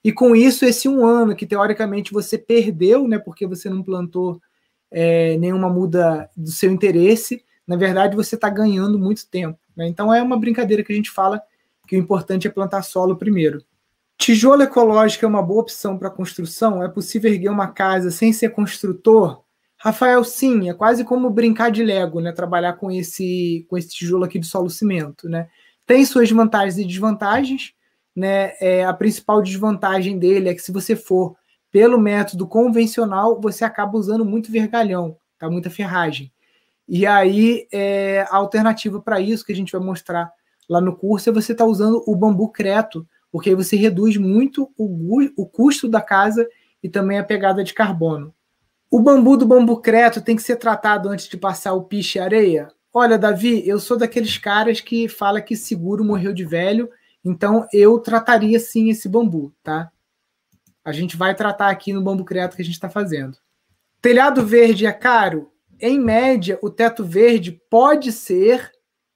[0.03, 3.19] E com isso, esse um ano que teoricamente você perdeu, né?
[3.19, 4.41] Porque você não plantou
[4.91, 9.59] é, nenhuma muda do seu interesse, na verdade você está ganhando muito tempo.
[9.75, 9.87] Né?
[9.87, 11.41] Então é uma brincadeira que a gente fala
[11.87, 13.63] que o importante é plantar solo primeiro.
[14.17, 16.83] Tijolo ecológico é uma boa opção para construção?
[16.83, 19.43] É possível erguer uma casa sem ser construtor?
[19.77, 22.33] Rafael, sim, é quase como brincar de Lego, né?
[22.33, 25.47] Trabalhar com esse, com esse tijolo aqui de solo cimento, né?
[25.85, 27.73] Tem suas vantagens e desvantagens,
[28.19, 28.51] né?
[28.59, 31.37] É, a principal desvantagem dele é que se você for
[31.71, 35.49] pelo método convencional, você acaba usando muito vergalhão, tá?
[35.49, 36.29] Muita ferragem.
[36.85, 40.29] E aí, é, a alternativa para isso que a gente vai mostrar
[40.67, 44.17] lá no curso é você estar tá usando o bambu creto, porque aí você reduz
[44.17, 46.45] muito o, o custo da casa
[46.83, 48.33] e também a pegada de carbono.
[48.91, 52.21] O bambu do bambu creto tem que ser tratado antes de passar o piche e
[52.21, 52.67] areia?
[52.91, 56.89] Olha, Davi, eu sou daqueles caras que fala que seguro morreu de velho,
[57.23, 59.91] então eu trataria sim esse bambu, tá?
[60.83, 63.37] A gente vai tratar aqui no bambu creto que a gente está fazendo.
[64.01, 65.51] Telhado verde é caro?
[65.79, 68.71] Em média, o teto verde pode ser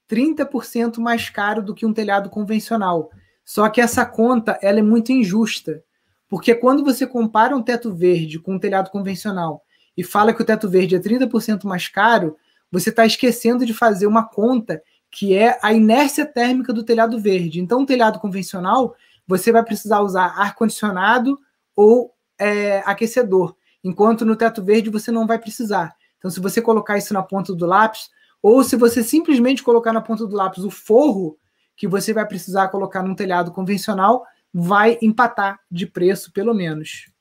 [0.10, 3.10] 30% mais caro do que um telhado convencional.
[3.44, 5.84] Só que essa conta ela é muito injusta,
[6.30, 9.63] porque quando você compara um teto verde com um telhado convencional
[9.96, 12.38] e fala que o teto verde é 30% mais caro,
[12.72, 14.82] você está esquecendo de fazer uma conta
[15.13, 17.62] que é a inércia térmica do telhado verde.
[17.62, 18.95] Então, um telhado convencional,
[19.28, 21.39] você vai precisar usar ar-condicionado
[21.76, 25.95] ou é, aquecedor, enquanto no teto verde você não vai precisar.
[26.17, 28.10] Então, se você colocar isso na ponta do lápis,
[28.41, 31.38] ou se você simplesmente colocar na ponta do lápis o forro
[31.78, 37.12] que você vai precisar colocar num telhado convencional, vai empatar de preço, pelo menos.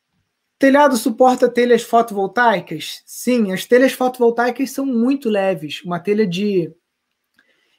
[0.59, 3.03] Telhado suporta telhas fotovoltaicas?
[3.05, 5.83] Sim, as telhas fotovoltaicas são muito leves.
[5.85, 6.73] Uma telha de.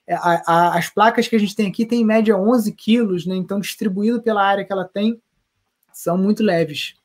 [0.06, 3.26] É, a, a, as placas que a gente tem aqui têm em média 11 quilos,
[3.26, 3.36] né?
[3.36, 5.22] então, distribuído pela área que ela tem,
[5.94, 6.96] são muito leves.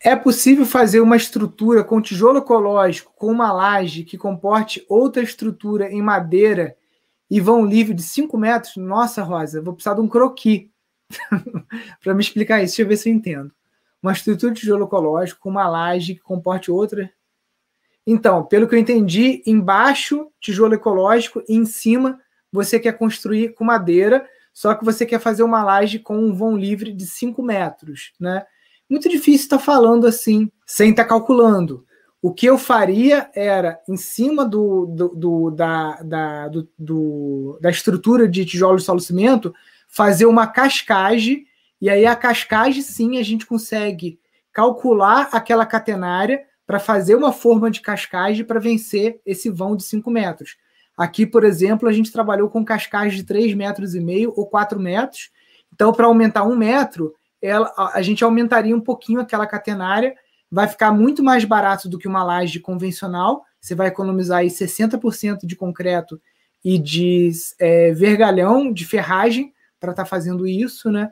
[0.00, 5.92] É possível fazer uma estrutura com tijolo ecológico, com uma laje que comporte outra estrutura
[5.92, 6.76] em madeira
[7.30, 8.76] e vão livre de 5 metros?
[8.76, 10.72] Nossa, Rosa, vou precisar de um croqui
[12.02, 12.72] para me explicar isso.
[12.72, 13.52] Deixa eu ver se eu entendo.
[14.02, 17.08] Uma estrutura de tijolo ecológico com uma laje que comporte outra.
[18.06, 23.64] Então, pelo que eu entendi, embaixo tijolo ecológico e em cima você quer construir com
[23.64, 28.12] madeira, só que você quer fazer uma laje com um vão livre de 5 metros,
[28.20, 28.44] né?
[28.88, 31.86] Muito difícil estar tá falando assim, sem estar tá calculando.
[32.20, 37.70] O que eu faria era, em cima do, do, do da, da, do, do, da
[37.70, 39.54] estrutura de tijolo de solo cimento,
[39.88, 41.46] fazer uma cascagem,
[41.80, 44.20] e aí a cascagem sim a gente consegue
[44.52, 50.10] calcular aquela catenária para fazer uma forma de cascagem para vencer esse vão de 5
[50.10, 50.56] metros.
[50.96, 54.78] Aqui, por exemplo, a gente trabalhou com cascagem de 3 metros e meio ou 4
[54.78, 55.30] metros.
[55.72, 60.14] Então, para aumentar um metro, ela, a gente aumentaria um pouquinho aquela catenária.
[60.50, 63.42] Vai ficar muito mais barato do que uma laje convencional.
[63.60, 66.20] Você vai economizar aí 60% de concreto
[66.64, 71.10] e de é, vergalhão, de ferragem, para estar tá fazendo isso, né?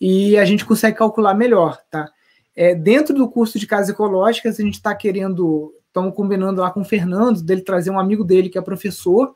[0.00, 2.10] E a gente consegue calcular melhor, tá?
[2.56, 6.80] É, dentro do curso de casas ecológicas, a gente está querendo, estamos combinando lá com
[6.80, 9.34] o Fernando, dele trazer um amigo dele que é professor,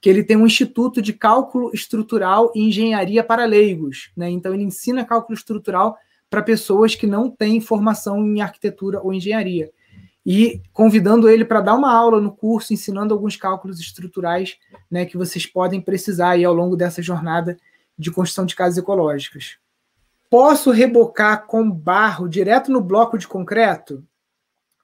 [0.00, 4.28] que ele tem um instituto de cálculo estrutural e engenharia para leigos, né?
[4.30, 5.96] Então ele ensina cálculo estrutural
[6.28, 9.70] para pessoas que não têm formação em arquitetura ou engenharia.
[10.24, 14.56] E convidando ele para dar uma aula no curso, ensinando alguns cálculos estruturais
[14.90, 17.56] né, que vocês podem precisar aí ao longo dessa jornada
[17.98, 19.58] de construção de casas ecológicas.
[20.30, 24.06] Posso rebocar com barro direto no bloco de concreto?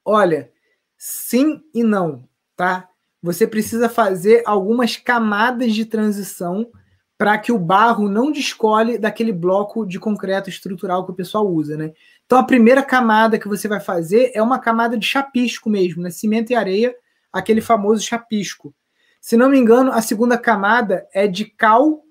[0.03, 0.51] Olha,
[0.97, 2.89] sim e não, tá?
[3.23, 6.69] Você precisa fazer algumas camadas de transição
[7.17, 11.77] para que o barro não descole daquele bloco de concreto estrutural que o pessoal usa,
[11.77, 11.93] né?
[12.25, 16.09] Então a primeira camada que você vai fazer é uma camada de chapisco mesmo, né?
[16.09, 16.93] Cimento e areia,
[17.31, 18.75] aquele famoso chapisco.
[19.21, 22.03] Se não me engano, a segunda camada é de cal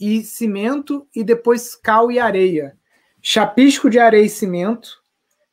[0.00, 2.76] e cimento e depois cal e areia.
[3.20, 5.00] Chapisco de areia e cimento.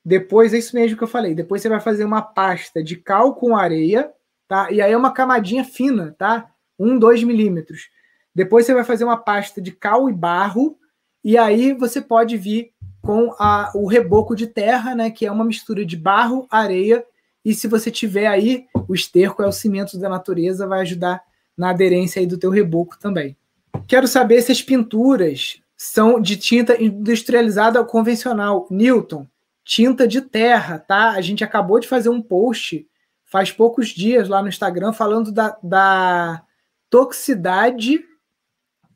[0.03, 1.35] Depois é isso mesmo que eu falei.
[1.35, 4.09] Depois você vai fazer uma pasta de cal com areia,
[4.47, 4.71] tá?
[4.71, 6.49] E aí é uma camadinha fina, tá?
[6.79, 7.89] Um, dois milímetros.
[8.33, 10.77] Depois você vai fazer uma pasta de cal e barro.
[11.23, 15.11] E aí você pode vir com a, o reboco de terra, né?
[15.11, 17.05] Que é uma mistura de barro, areia.
[17.43, 21.21] E se você tiver aí, o esterco é o cimento da natureza, vai ajudar
[21.57, 23.36] na aderência aí do teu reboco também.
[23.85, 28.67] Quero saber se as pinturas são de tinta industrializada convencional.
[28.71, 29.27] Newton,
[29.63, 31.11] tinta de terra, tá?
[31.11, 32.87] A gente acabou de fazer um post
[33.27, 36.41] faz poucos dias lá no Instagram falando da, da
[36.89, 38.03] toxicidade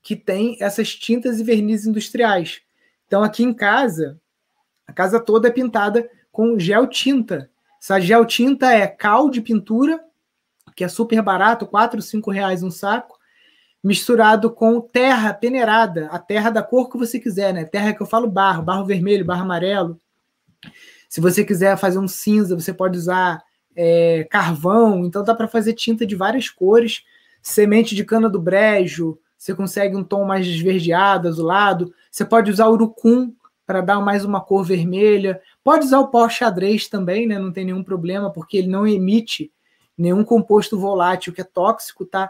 [0.01, 2.61] que tem essas tintas e vernizes industriais.
[3.05, 4.19] Então, aqui em casa,
[4.87, 7.51] a casa toda é pintada com gel tinta.
[7.79, 10.03] Essa gel tinta é cal de pintura,
[10.75, 13.19] que é super barato, 4, 5 reais um saco,
[13.83, 17.65] misturado com terra peneirada, a terra da cor que você quiser, né?
[17.65, 19.99] Terra que eu falo barro, barro vermelho, barro amarelo.
[21.09, 23.43] Se você quiser fazer um cinza, você pode usar
[23.75, 27.03] é, carvão, então dá para fazer tinta de várias cores.
[27.41, 31.91] Semente de cana do brejo, você consegue um tom mais esverdeado, azulado.
[32.11, 33.33] Você pode usar urucum
[33.65, 35.41] para dar mais uma cor vermelha.
[35.63, 37.39] Pode usar o pó xadrez também, né?
[37.39, 39.51] Não tem nenhum problema, porque ele não emite
[39.97, 42.29] nenhum composto volátil que é tóxico, tá?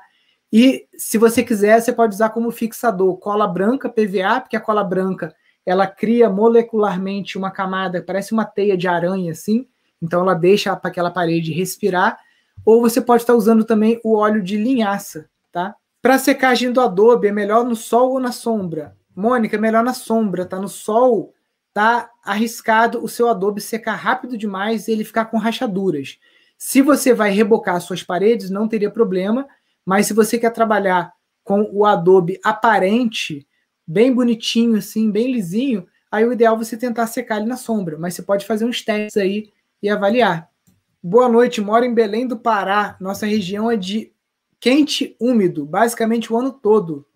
[0.51, 4.83] E se você quiser, você pode usar como fixador cola branca PVA, porque a cola
[4.83, 5.33] branca
[5.65, 9.67] ela cria molecularmente uma camada, parece uma teia de aranha assim,
[10.01, 12.19] então ela deixa aquela parede respirar.
[12.65, 15.75] Ou você pode estar usando também o óleo de linhaça, tá?
[16.01, 18.95] Para secagem do adobe, é melhor no sol ou na sombra?
[19.15, 20.59] Mônica, é melhor na sombra, tá?
[20.59, 21.33] No sol,
[21.73, 26.17] tá arriscado o seu adobe secar rápido demais e ele ficar com rachaduras.
[26.57, 29.47] Se você vai rebocar suas paredes, não teria problema,
[29.85, 31.11] mas se você quer trabalhar
[31.43, 33.47] com o adobe aparente,
[33.85, 37.97] bem bonitinho assim, bem lisinho, aí o ideal é você tentar secar ele na sombra,
[37.97, 40.49] mas você pode fazer uns testes aí e avaliar.
[41.03, 42.95] Boa noite, moro em Belém do Pará.
[42.99, 44.13] Nossa região é de
[44.59, 47.07] quente úmido, basicamente o ano todo.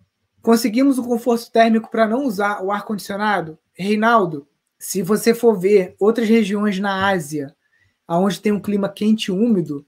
[0.42, 3.58] Conseguimos o conforto térmico para não usar o ar-condicionado?
[3.72, 4.46] Reinaldo,
[4.78, 7.54] se você for ver outras regiões na Ásia,
[8.08, 9.86] onde tem um clima quente e úmido,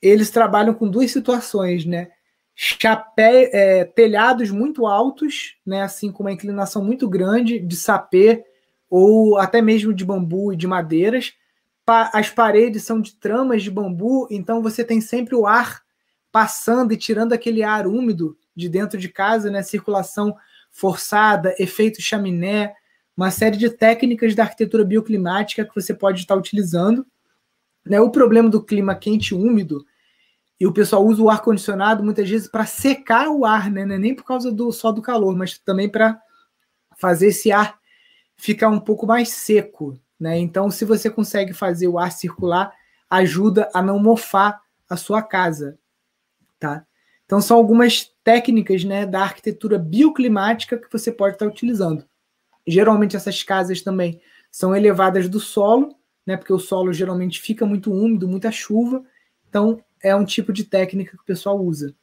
[0.00, 2.08] eles trabalham com duas situações, né?
[2.54, 5.82] Chapé, é, telhados muito altos, né?
[5.82, 8.44] Assim com uma inclinação muito grande de sapê
[8.88, 11.34] ou até mesmo de bambu e de madeiras.
[11.84, 15.82] Pa as paredes são de tramas de bambu, então você tem sempre o ar
[16.32, 19.62] passando e tirando aquele ar úmido de dentro de casa, né?
[19.62, 20.34] Circulação
[20.70, 22.74] forçada, efeito chaminé,
[23.16, 27.06] uma série de técnicas da arquitetura bioclimática que você pode estar utilizando.
[27.86, 28.00] Né?
[28.00, 29.84] O problema do clima quente e úmido,
[30.58, 33.82] e o pessoal usa o ar-condicionado muitas vezes para secar o ar, né?
[33.82, 36.18] É nem por causa do só do calor, mas também para
[36.96, 37.78] fazer esse ar
[38.36, 39.98] ficar um pouco mais seco.
[40.18, 40.38] Né?
[40.38, 42.72] Então, se você consegue fazer o ar circular,
[43.08, 45.78] ajuda a não mofar a sua casa.
[46.58, 46.86] Tá?
[47.24, 52.04] Então, são algumas técnicas né, da arquitetura bioclimática que você pode estar utilizando.
[52.66, 54.20] Geralmente, essas casas também
[54.50, 55.94] são elevadas do solo,
[56.26, 59.04] né, porque o solo geralmente fica muito úmido, muita chuva.
[59.48, 61.94] Então, é um tipo de técnica que o pessoal usa.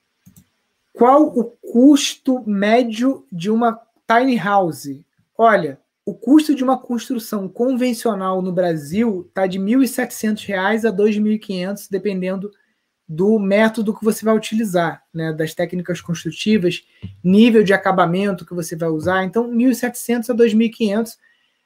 [0.94, 5.02] Qual o custo médio de uma tiny house?
[5.38, 10.96] Olha, o custo de uma construção convencional no Brasil está de R$ 1.700 a R$
[10.96, 12.52] 2.500, dependendo
[13.08, 16.84] do método que você vai utilizar, né, das técnicas construtivas,
[17.24, 19.24] nível de acabamento que você vai usar.
[19.24, 21.18] Então, 1.700 a 2.500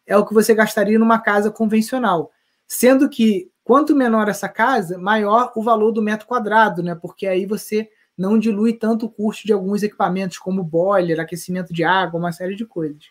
[0.05, 2.31] é o que você gastaria numa casa convencional.
[2.67, 6.95] Sendo que quanto menor essa casa, maior o valor do metro quadrado, né?
[6.95, 11.83] Porque aí você não dilui tanto o custo de alguns equipamentos como boiler, aquecimento de
[11.83, 13.05] água, uma série de coisas.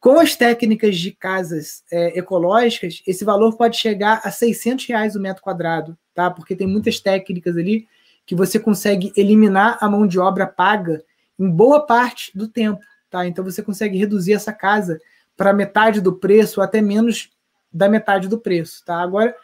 [0.00, 5.20] Com as técnicas de casas é, ecológicas, esse valor pode chegar a 600 reais o
[5.20, 6.30] metro quadrado, tá?
[6.30, 7.86] Porque tem muitas técnicas ali
[8.26, 11.02] que você consegue eliminar a mão de obra paga
[11.38, 13.26] em boa parte do tempo, tá?
[13.26, 15.00] Então você consegue reduzir essa casa
[15.36, 17.30] para metade do preço, até menos
[17.74, 19.02] da metade do preço, tá?
[19.02, 19.34] Agora,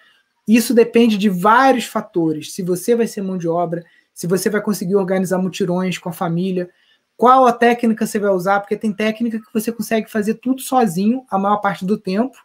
[0.46, 2.54] isso depende de vários fatores.
[2.54, 6.12] Se você vai ser mão de obra, se você vai conseguir organizar mutirões com a
[6.12, 6.70] família,
[7.16, 11.24] qual a técnica você vai usar, porque tem técnica que você consegue fazer tudo sozinho
[11.30, 12.36] a maior parte do tempo,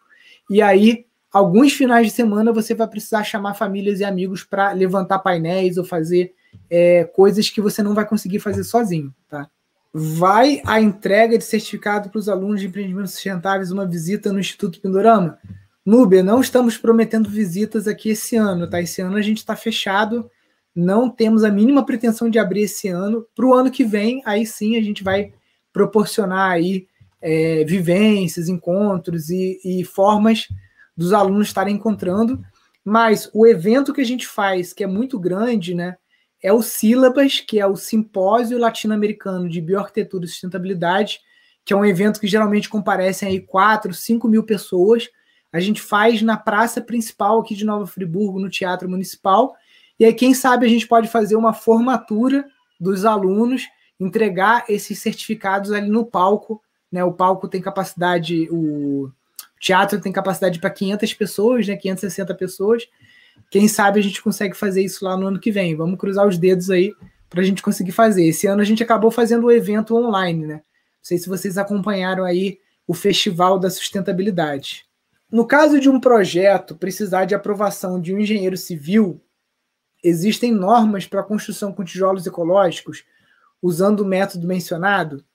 [0.49, 5.19] e aí alguns finais de semana você vai precisar chamar famílias e amigos para levantar
[5.19, 6.33] painéis ou fazer
[6.69, 9.49] é, coisas que você não vai conseguir fazer sozinho, tá?
[9.93, 14.81] Vai a entrega de certificado para os alunos de empreendimentos sustentáveis uma visita no Instituto
[14.81, 15.39] Pindorama?
[15.85, 18.81] Núbia, não estamos prometendo visitas aqui esse ano, tá?
[18.81, 20.29] Esse ano a gente está fechado
[20.75, 23.25] não temos a mínima pretensão de abrir esse ano.
[23.33, 25.31] Para o ano que vem, aí sim a gente vai
[25.71, 26.87] proporcionar aí
[27.21, 30.47] é, vivências, encontros e, e formas
[30.95, 32.43] dos alunos estarem encontrando.
[32.83, 35.95] Mas o evento que a gente faz, que é muito grande, né,
[36.43, 41.19] é o Sílabas, que é o Simpósio Latino-Americano de Bioarquitetura e Sustentabilidade,
[41.63, 45.09] que é um evento que geralmente comparecem aí 4, 5 mil pessoas.
[45.51, 49.55] A gente faz na praça principal aqui de Nova Friburgo, no Teatro Municipal,
[49.99, 52.45] e aí, quem sabe, a gente pode fazer uma formatura
[52.79, 53.63] dos alunos,
[53.99, 56.61] entregar esses certificados ali no palco.
[56.91, 57.03] Né?
[57.03, 59.09] O palco tem capacidade, o
[59.59, 61.75] teatro tem capacidade para 500 pessoas, né?
[61.77, 62.87] 560 pessoas.
[63.49, 65.75] Quem sabe a gente consegue fazer isso lá no ano que vem.
[65.75, 66.93] Vamos cruzar os dedos aí
[67.29, 68.25] para a gente conseguir fazer.
[68.25, 70.55] Esse ano a gente acabou fazendo o evento online, né?
[70.55, 70.61] Não
[71.01, 74.85] sei se vocês acompanharam aí o Festival da Sustentabilidade.
[75.31, 79.21] No caso de um projeto precisar de aprovação de um engenheiro civil,
[80.05, 83.03] Existem normas para construção com tijolos ecológicos
[83.59, 85.25] usando o método mencionado?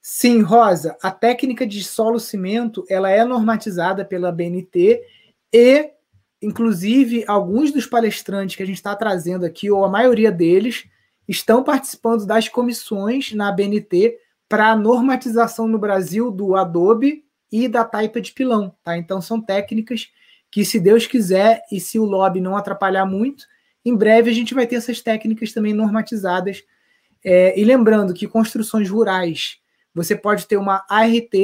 [0.00, 5.02] Sim, Rosa, a técnica de solo-cimento ela é normatizada pela BNT
[5.52, 5.90] e,
[6.40, 10.88] inclusive, alguns dos palestrantes que a gente está trazendo aqui, ou a maioria deles,
[11.28, 14.16] estão participando das comissões na BNT
[14.48, 18.74] para a normatização no Brasil do Adobe e da taipa de pilão.
[18.82, 18.96] Tá?
[18.96, 20.08] Então, são técnicas
[20.50, 23.44] que, se Deus quiser e se o lobby não atrapalhar muito,
[23.84, 26.62] em breve a gente vai ter essas técnicas também normatizadas
[27.28, 29.58] É, e lembrando que construções rurais,
[29.92, 31.34] você pode ter uma ART,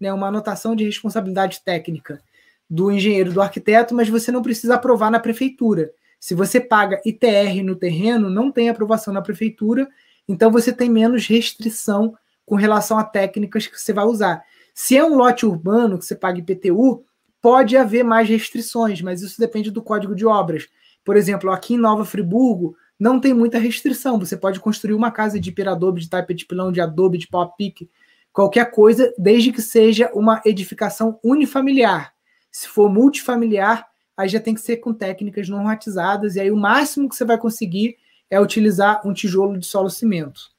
[0.00, 2.22] né, uma anotação de responsabilidade técnica
[2.70, 5.90] do engenheiro, do arquiteto, mas você não precisa aprovar na prefeitura.
[6.18, 9.86] Se você paga ITR no terreno, não tem aprovação na prefeitura,
[10.26, 12.14] então você tem menos restrição
[12.46, 14.42] com relação a técnicas que você vai usar.
[14.78, 17.02] Se é um lote urbano que você paga IPTU,
[17.40, 20.68] pode haver mais restrições, mas isso depende do código de obras.
[21.02, 24.18] Por exemplo, aqui em Nova Friburgo, não tem muita restrição.
[24.18, 27.54] Você pode construir uma casa de piradobe, de taipa de pilão, de adobe, de pau
[27.56, 27.88] pique,
[28.30, 32.12] qualquer coisa, desde que seja uma edificação unifamiliar.
[32.52, 37.08] Se for multifamiliar, aí já tem que ser com técnicas normatizadas, e aí o máximo
[37.08, 37.96] que você vai conseguir
[38.28, 40.54] é utilizar um tijolo de solo cimento.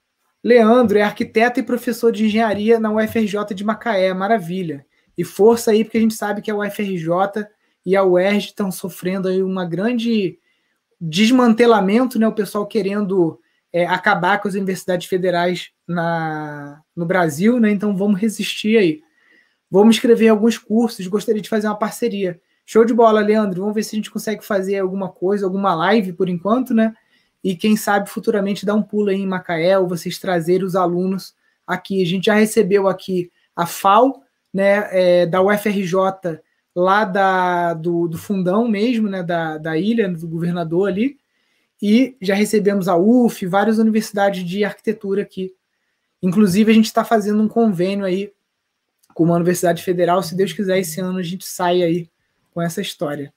[0.48, 4.86] Leandro é arquiteto e professor de engenharia na UFRJ de Macaé, maravilha.
[5.18, 7.46] E força aí, porque a gente sabe que a UFRJ
[7.86, 10.40] e a UERJ estão sofrendo aí uma grande
[11.02, 12.26] desmantelamento, né?
[12.30, 13.38] O pessoal querendo
[13.74, 17.70] é, acabar com as universidades federais na, no Brasil, né?
[17.70, 19.02] Então vamos resistir aí.
[19.70, 22.40] Vamos escrever alguns cursos, gostaria de fazer uma parceria.
[22.66, 23.60] Show de bola, Leandro.
[23.60, 26.94] Vamos ver se a gente consegue fazer alguma coisa, alguma live por enquanto, né?
[27.44, 31.36] E quem sabe futuramente dar um pulo aí em Macaé ou vocês trazerem os alunos
[31.66, 32.02] aqui.
[32.02, 34.22] A gente já recebeu aqui a FAO,
[34.54, 36.40] né, é, da UFRJ,
[36.76, 41.18] lá da, do, do fundão mesmo, né, da, da ilha, do governador ali,
[41.82, 45.54] e já recebemos a UF, várias universidades de arquitetura aqui.
[46.22, 48.32] Inclusive, a gente está fazendo um convênio aí
[49.14, 50.22] com uma universidade federal.
[50.24, 52.10] Se Deus quiser, esse ano a gente sai aí
[52.52, 53.34] com essa história.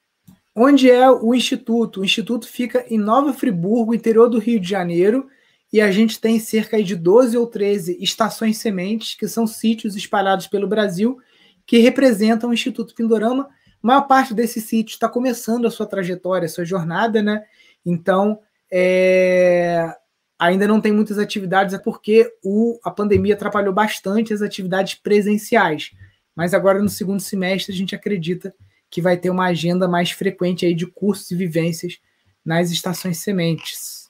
[0.54, 2.00] Onde é o Instituto?
[2.00, 5.28] O Instituto fica em Nova Friburgo, interior do Rio de Janeiro,
[5.72, 10.48] e a gente tem cerca de 12 ou 13 estações sementes, que são sítios espalhados
[10.48, 11.18] pelo Brasil,
[11.64, 13.44] que representam o Instituto Pindorama.
[13.44, 17.44] A maior parte desses sítios está começando a sua trajetória, a sua jornada, né?
[17.86, 18.40] Então,
[18.70, 19.94] é...
[20.36, 22.80] ainda não tem muitas atividades, é porque o...
[22.82, 25.92] a pandemia atrapalhou bastante as atividades presenciais.
[26.34, 30.64] Mas agora, no segundo semestre, a gente acredita que vai ter uma agenda mais frequente
[30.64, 31.98] aí de cursos e vivências
[32.42, 34.08] nas estações sementes.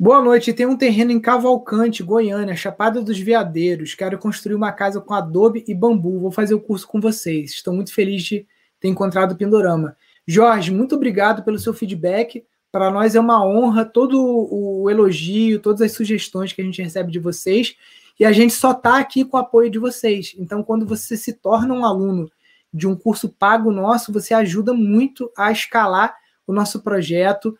[0.00, 0.52] Boa noite.
[0.52, 3.94] Tem um terreno em Cavalcante, Goiânia, Chapada dos Veadeiros.
[3.94, 6.20] Quero construir uma casa com adobe e bambu.
[6.20, 7.50] Vou fazer o curso com vocês.
[7.50, 8.46] Estou muito feliz de
[8.80, 9.96] ter encontrado o Pindorama.
[10.26, 12.44] Jorge, muito obrigado pelo seu feedback.
[12.70, 17.10] Para nós é uma honra todo o elogio, todas as sugestões que a gente recebe
[17.10, 17.74] de vocês.
[18.20, 20.34] E a gente só está aqui com o apoio de vocês.
[20.38, 22.30] Então, quando você se torna um aluno
[22.72, 26.14] de um curso pago nosso, você ajuda muito a escalar
[26.46, 27.56] o nosso projeto.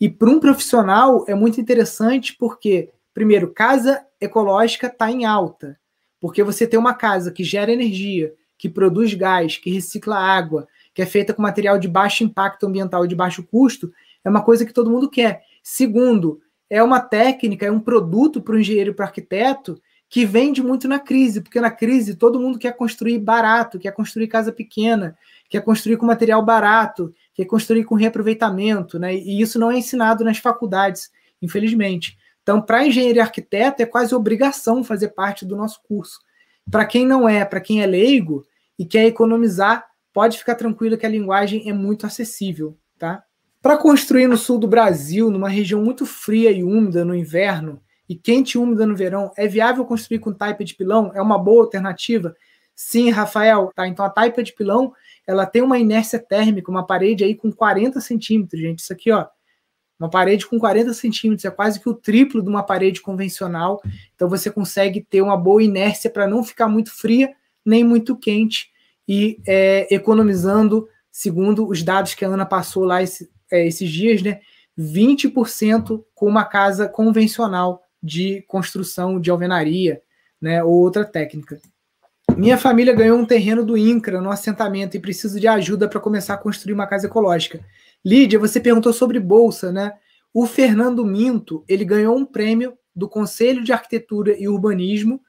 [0.00, 5.78] E para um profissional é muito interessante porque, primeiro, casa ecológica está em alta,
[6.20, 11.02] porque você tem uma casa que gera energia, que produz gás, que recicla água, que
[11.02, 13.92] é feita com material de baixo impacto ambiental e de baixo custo,
[14.24, 15.42] é uma coisa que todo mundo quer.
[15.62, 20.24] Segundo, é uma técnica, é um produto para o engenheiro e para o arquiteto que
[20.24, 24.52] vende muito na crise, porque na crise todo mundo quer construir barato, quer construir casa
[24.52, 25.16] pequena,
[25.48, 29.14] quer construir com material barato, quer construir com reaproveitamento, né?
[29.14, 31.10] E isso não é ensinado nas faculdades,
[31.42, 32.16] infelizmente.
[32.42, 36.20] Então, para engenheiro e arquiteto, é quase obrigação fazer parte do nosso curso.
[36.70, 38.44] Para quem não é, para quem é leigo
[38.78, 43.24] e quer economizar, pode ficar tranquilo que a linguagem é muito acessível, tá?
[43.60, 48.14] Para construir no sul do Brasil, numa região muito fria e úmida no inverno e
[48.14, 51.10] quente e úmida no verão, é viável construir com taipa de pilão?
[51.14, 52.36] É uma boa alternativa?
[52.74, 53.72] Sim, Rafael.
[53.74, 54.92] Tá, então a taipa de pilão
[55.26, 58.78] ela tem uma inércia térmica, uma parede aí com 40 centímetros, gente.
[58.80, 59.26] Isso aqui, ó,
[59.98, 63.80] uma parede com 40 centímetros é quase que o triplo de uma parede convencional.
[64.14, 67.34] Então você consegue ter uma boa inércia para não ficar muito fria
[67.64, 68.70] nem muito quente
[69.08, 74.22] e é, economizando, segundo os dados que a Ana passou lá esse, é, esses dias,
[74.22, 74.40] né,
[74.78, 80.00] 20% com uma casa convencional de construção de alvenaria,
[80.40, 81.60] né, ou outra técnica.
[82.36, 86.34] Minha família ganhou um terreno do INCRA no assentamento e preciso de ajuda para começar
[86.34, 87.60] a construir uma casa ecológica.
[88.04, 89.94] Lídia, você perguntou sobre bolsa, né?
[90.32, 95.20] O Fernando Minto, ele ganhou um prêmio do Conselho de Arquitetura e Urbanismo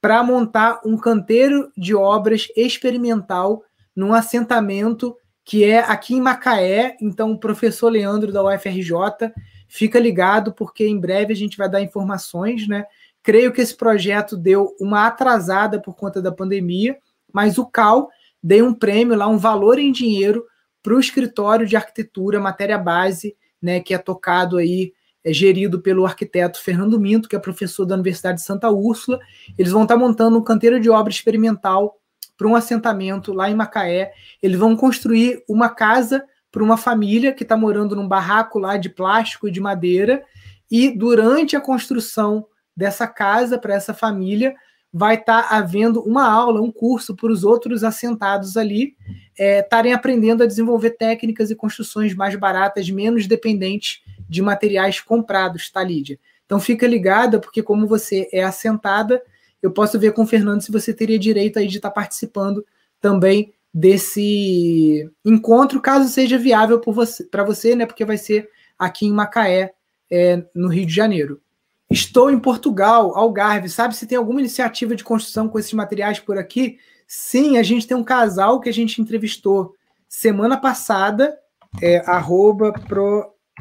[0.00, 3.62] para montar um canteiro de obras experimental
[3.94, 5.14] num assentamento
[5.44, 6.96] que é aqui em Macaé.
[7.00, 9.32] Então, o professor Leandro da UFRJ
[9.68, 12.84] fica ligado, porque em breve a gente vai dar informações, né?
[13.22, 16.96] Creio que esse projeto deu uma atrasada por conta da pandemia,
[17.32, 18.08] mas o CAL
[18.42, 20.44] deu um prêmio lá, um valor em dinheiro
[20.82, 24.92] para o escritório de arquitetura, matéria base, né, que é tocado aí,
[25.24, 29.18] é gerido pelo arquiteto Fernando Minto, que é professor da Universidade de Santa Úrsula.
[29.58, 31.98] Eles vão estar montando um canteiro de obra experimental
[32.36, 34.12] para um assentamento lá em Macaé.
[34.40, 36.22] Eles vão construir uma casa
[36.56, 40.24] para uma família que está morando num barraco lá de plástico e de madeira.
[40.70, 44.54] E durante a construção dessa casa para essa família,
[44.90, 48.96] vai estar tá havendo uma aula, um curso para os outros assentados ali
[49.38, 55.70] estarem é, aprendendo a desenvolver técnicas e construções mais baratas, menos dependentes de materiais comprados,
[55.70, 56.18] tá, Lídia?
[56.46, 59.20] Então fica ligada, porque como você é assentada,
[59.60, 62.64] eu posso ver com o Fernando se você teria direito aí de estar participando
[62.98, 67.84] também desse encontro, caso seja viável para você, você, né?
[67.84, 68.48] Porque vai ser
[68.78, 69.74] aqui em Macaé,
[70.10, 71.42] é, no Rio de Janeiro.
[71.90, 73.68] Estou em Portugal, Algarve.
[73.68, 76.78] Sabe se tem alguma iniciativa de construção com esses materiais por aqui?
[77.06, 79.74] Sim, a gente tem um casal que a gente entrevistou
[80.08, 81.38] semana passada,
[81.82, 82.72] é arroba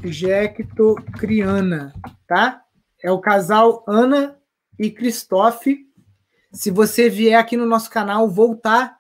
[0.01, 1.93] Projecto Criana,
[2.25, 2.61] tá?
[3.03, 4.37] É o casal Ana
[4.79, 5.85] e Christophe
[6.55, 8.94] se você vier aqui no nosso canal, voltar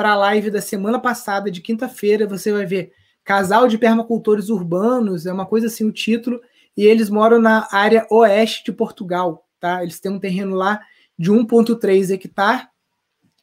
[0.00, 2.90] para a live da semana passada, de quinta-feira, você vai ver
[3.22, 6.40] Casal de Permacultores Urbanos, é uma coisa assim o título,
[6.74, 9.82] e eles moram na área oeste de Portugal, tá?
[9.82, 10.80] Eles têm um terreno lá
[11.18, 12.66] de 1,3 hectare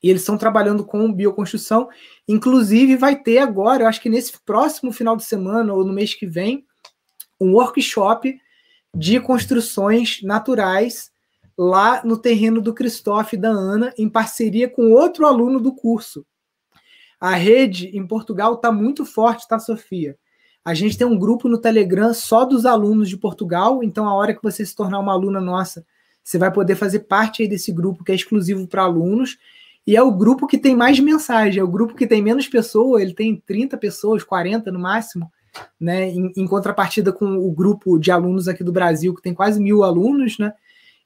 [0.01, 1.89] e eles estão trabalhando com bioconstrução.
[2.27, 6.15] Inclusive, vai ter agora, eu acho que nesse próximo final de semana ou no mês
[6.15, 6.65] que vem,
[7.39, 8.35] um workshop
[8.95, 11.11] de construções naturais
[11.55, 16.25] lá no terreno do Christophe e da Ana, em parceria com outro aluno do curso.
[17.19, 20.17] A rede em Portugal está muito forte, tá, Sofia?
[20.63, 24.35] A gente tem um grupo no Telegram só dos alunos de Portugal, então a hora
[24.35, 25.85] que você se tornar uma aluna nossa,
[26.23, 29.37] você vai poder fazer parte aí desse grupo que é exclusivo para alunos.
[29.87, 33.01] E é o grupo que tem mais mensagem, é o grupo que tem menos pessoas,
[33.01, 35.31] ele tem 30 pessoas, 40 no máximo,
[35.79, 36.09] né?
[36.09, 39.85] Em, em contrapartida com o grupo de alunos aqui do Brasil, que tem quase mil
[39.85, 40.51] alunos, né?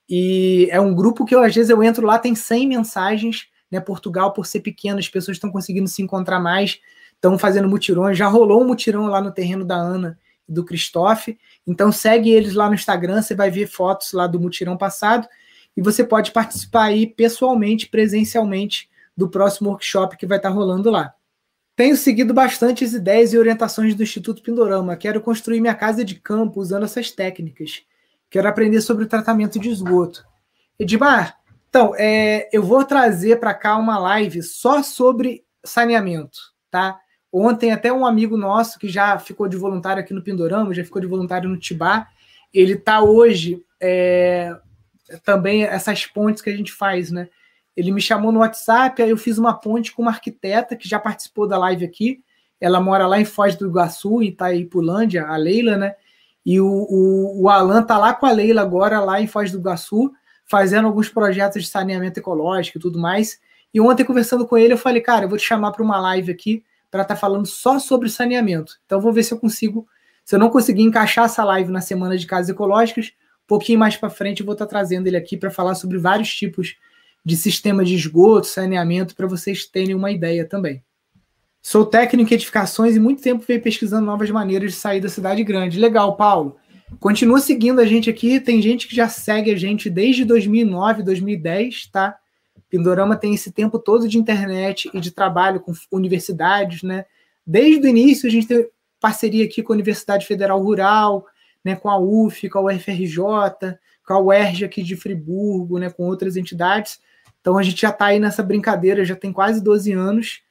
[0.10, 3.80] E é um grupo que eu, às vezes eu entro lá, tem 100 mensagens, né?
[3.80, 6.80] Portugal, por ser pequeno, as pessoas estão conseguindo se encontrar mais,
[7.14, 8.18] estão fazendo mutirões.
[8.18, 11.38] Já rolou um mutirão lá no terreno da Ana e do Christophe.
[11.66, 15.28] Então segue eles lá no Instagram, você vai ver fotos lá do mutirão passado
[15.76, 21.14] e você pode participar aí pessoalmente, presencialmente, do próximo workshop que vai estar rolando lá.
[21.76, 24.98] Tenho seguido bastante as ideias e orientações do Instituto Pindorama.
[24.98, 27.84] Quero construir minha casa de campo usando essas técnicas.
[28.30, 30.26] Quero aprender sobre o tratamento de esgoto.
[30.78, 31.38] Edmar,
[31.72, 36.38] então, é, eu vou trazer para cá uma live só sobre saneamento,
[36.70, 37.00] tá?
[37.32, 41.02] Ontem, até um amigo nosso que já ficou de voluntário aqui no Pindorama, já ficou
[41.02, 42.10] de voluntário no Tibá,
[42.54, 44.54] ele está hoje é,
[45.24, 47.30] também essas pontes que a gente faz, né?
[47.74, 51.00] Ele me chamou no WhatsApp, aí eu fiz uma ponte com uma arquiteta que já
[51.00, 52.22] participou da live aqui.
[52.60, 55.96] Ela mora lá em Foz do Iguaçu, em Itaipulândia, a Leila, né?
[56.46, 59.60] E o, o, o Alan tá lá com a Leila agora, lá em Foz do
[59.60, 60.12] Iguaçu,
[60.52, 63.40] fazendo alguns projetos de saneamento ecológico e tudo mais.
[63.74, 66.30] E ontem, conversando com ele, eu falei, cara, eu vou te chamar para uma live
[66.30, 68.78] aqui para estar tá falando só sobre saneamento.
[68.86, 69.88] Então, vou ver se eu consigo.
[70.26, 73.14] Se eu não conseguir encaixar essa live na semana de casas ecológicas,
[73.46, 75.98] um pouquinho mais para frente eu vou estar tá trazendo ele aqui para falar sobre
[75.98, 76.76] vários tipos
[77.24, 80.84] de sistema de esgoto, saneamento, para vocês terem uma ideia também.
[81.62, 85.44] Sou técnico em edificações e muito tempo venho pesquisando novas maneiras de sair da cidade
[85.46, 85.80] grande.
[85.80, 86.58] Legal, Paulo.
[87.00, 88.40] Continua seguindo a gente aqui.
[88.40, 92.18] Tem gente que já segue a gente desde 2009, 2010, tá?
[92.70, 97.06] Pindorama tem esse tempo todo de internet e de trabalho com universidades, né?
[97.46, 98.68] Desde o início a gente tem
[99.00, 101.26] parceria aqui com a Universidade Federal Rural,
[101.66, 103.18] né, com a UF, com a UFRJ,
[104.06, 107.00] com a UERJ aqui de Friburgo, né, com outras entidades.
[107.42, 110.42] Então a gente já está aí nessa brincadeira, já tem quase 12 anos.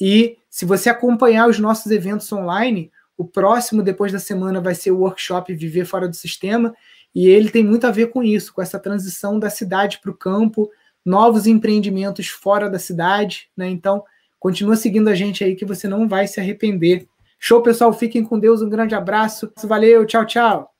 [0.00, 4.92] E se você acompanhar os nossos eventos online, o próximo, depois da semana, vai ser
[4.92, 6.74] o workshop Viver Fora do Sistema,
[7.14, 10.16] e ele tem muito a ver com isso, com essa transição da cidade para o
[10.16, 10.70] campo,
[11.04, 13.68] novos empreendimentos fora da cidade, né?
[13.68, 14.04] Então,
[14.38, 17.08] continua seguindo a gente aí que você não vai se arrepender.
[17.38, 17.92] Show, pessoal.
[17.92, 18.62] Fiquem com Deus.
[18.62, 19.50] Um grande abraço.
[19.64, 20.04] Valeu.
[20.04, 20.77] Tchau, tchau.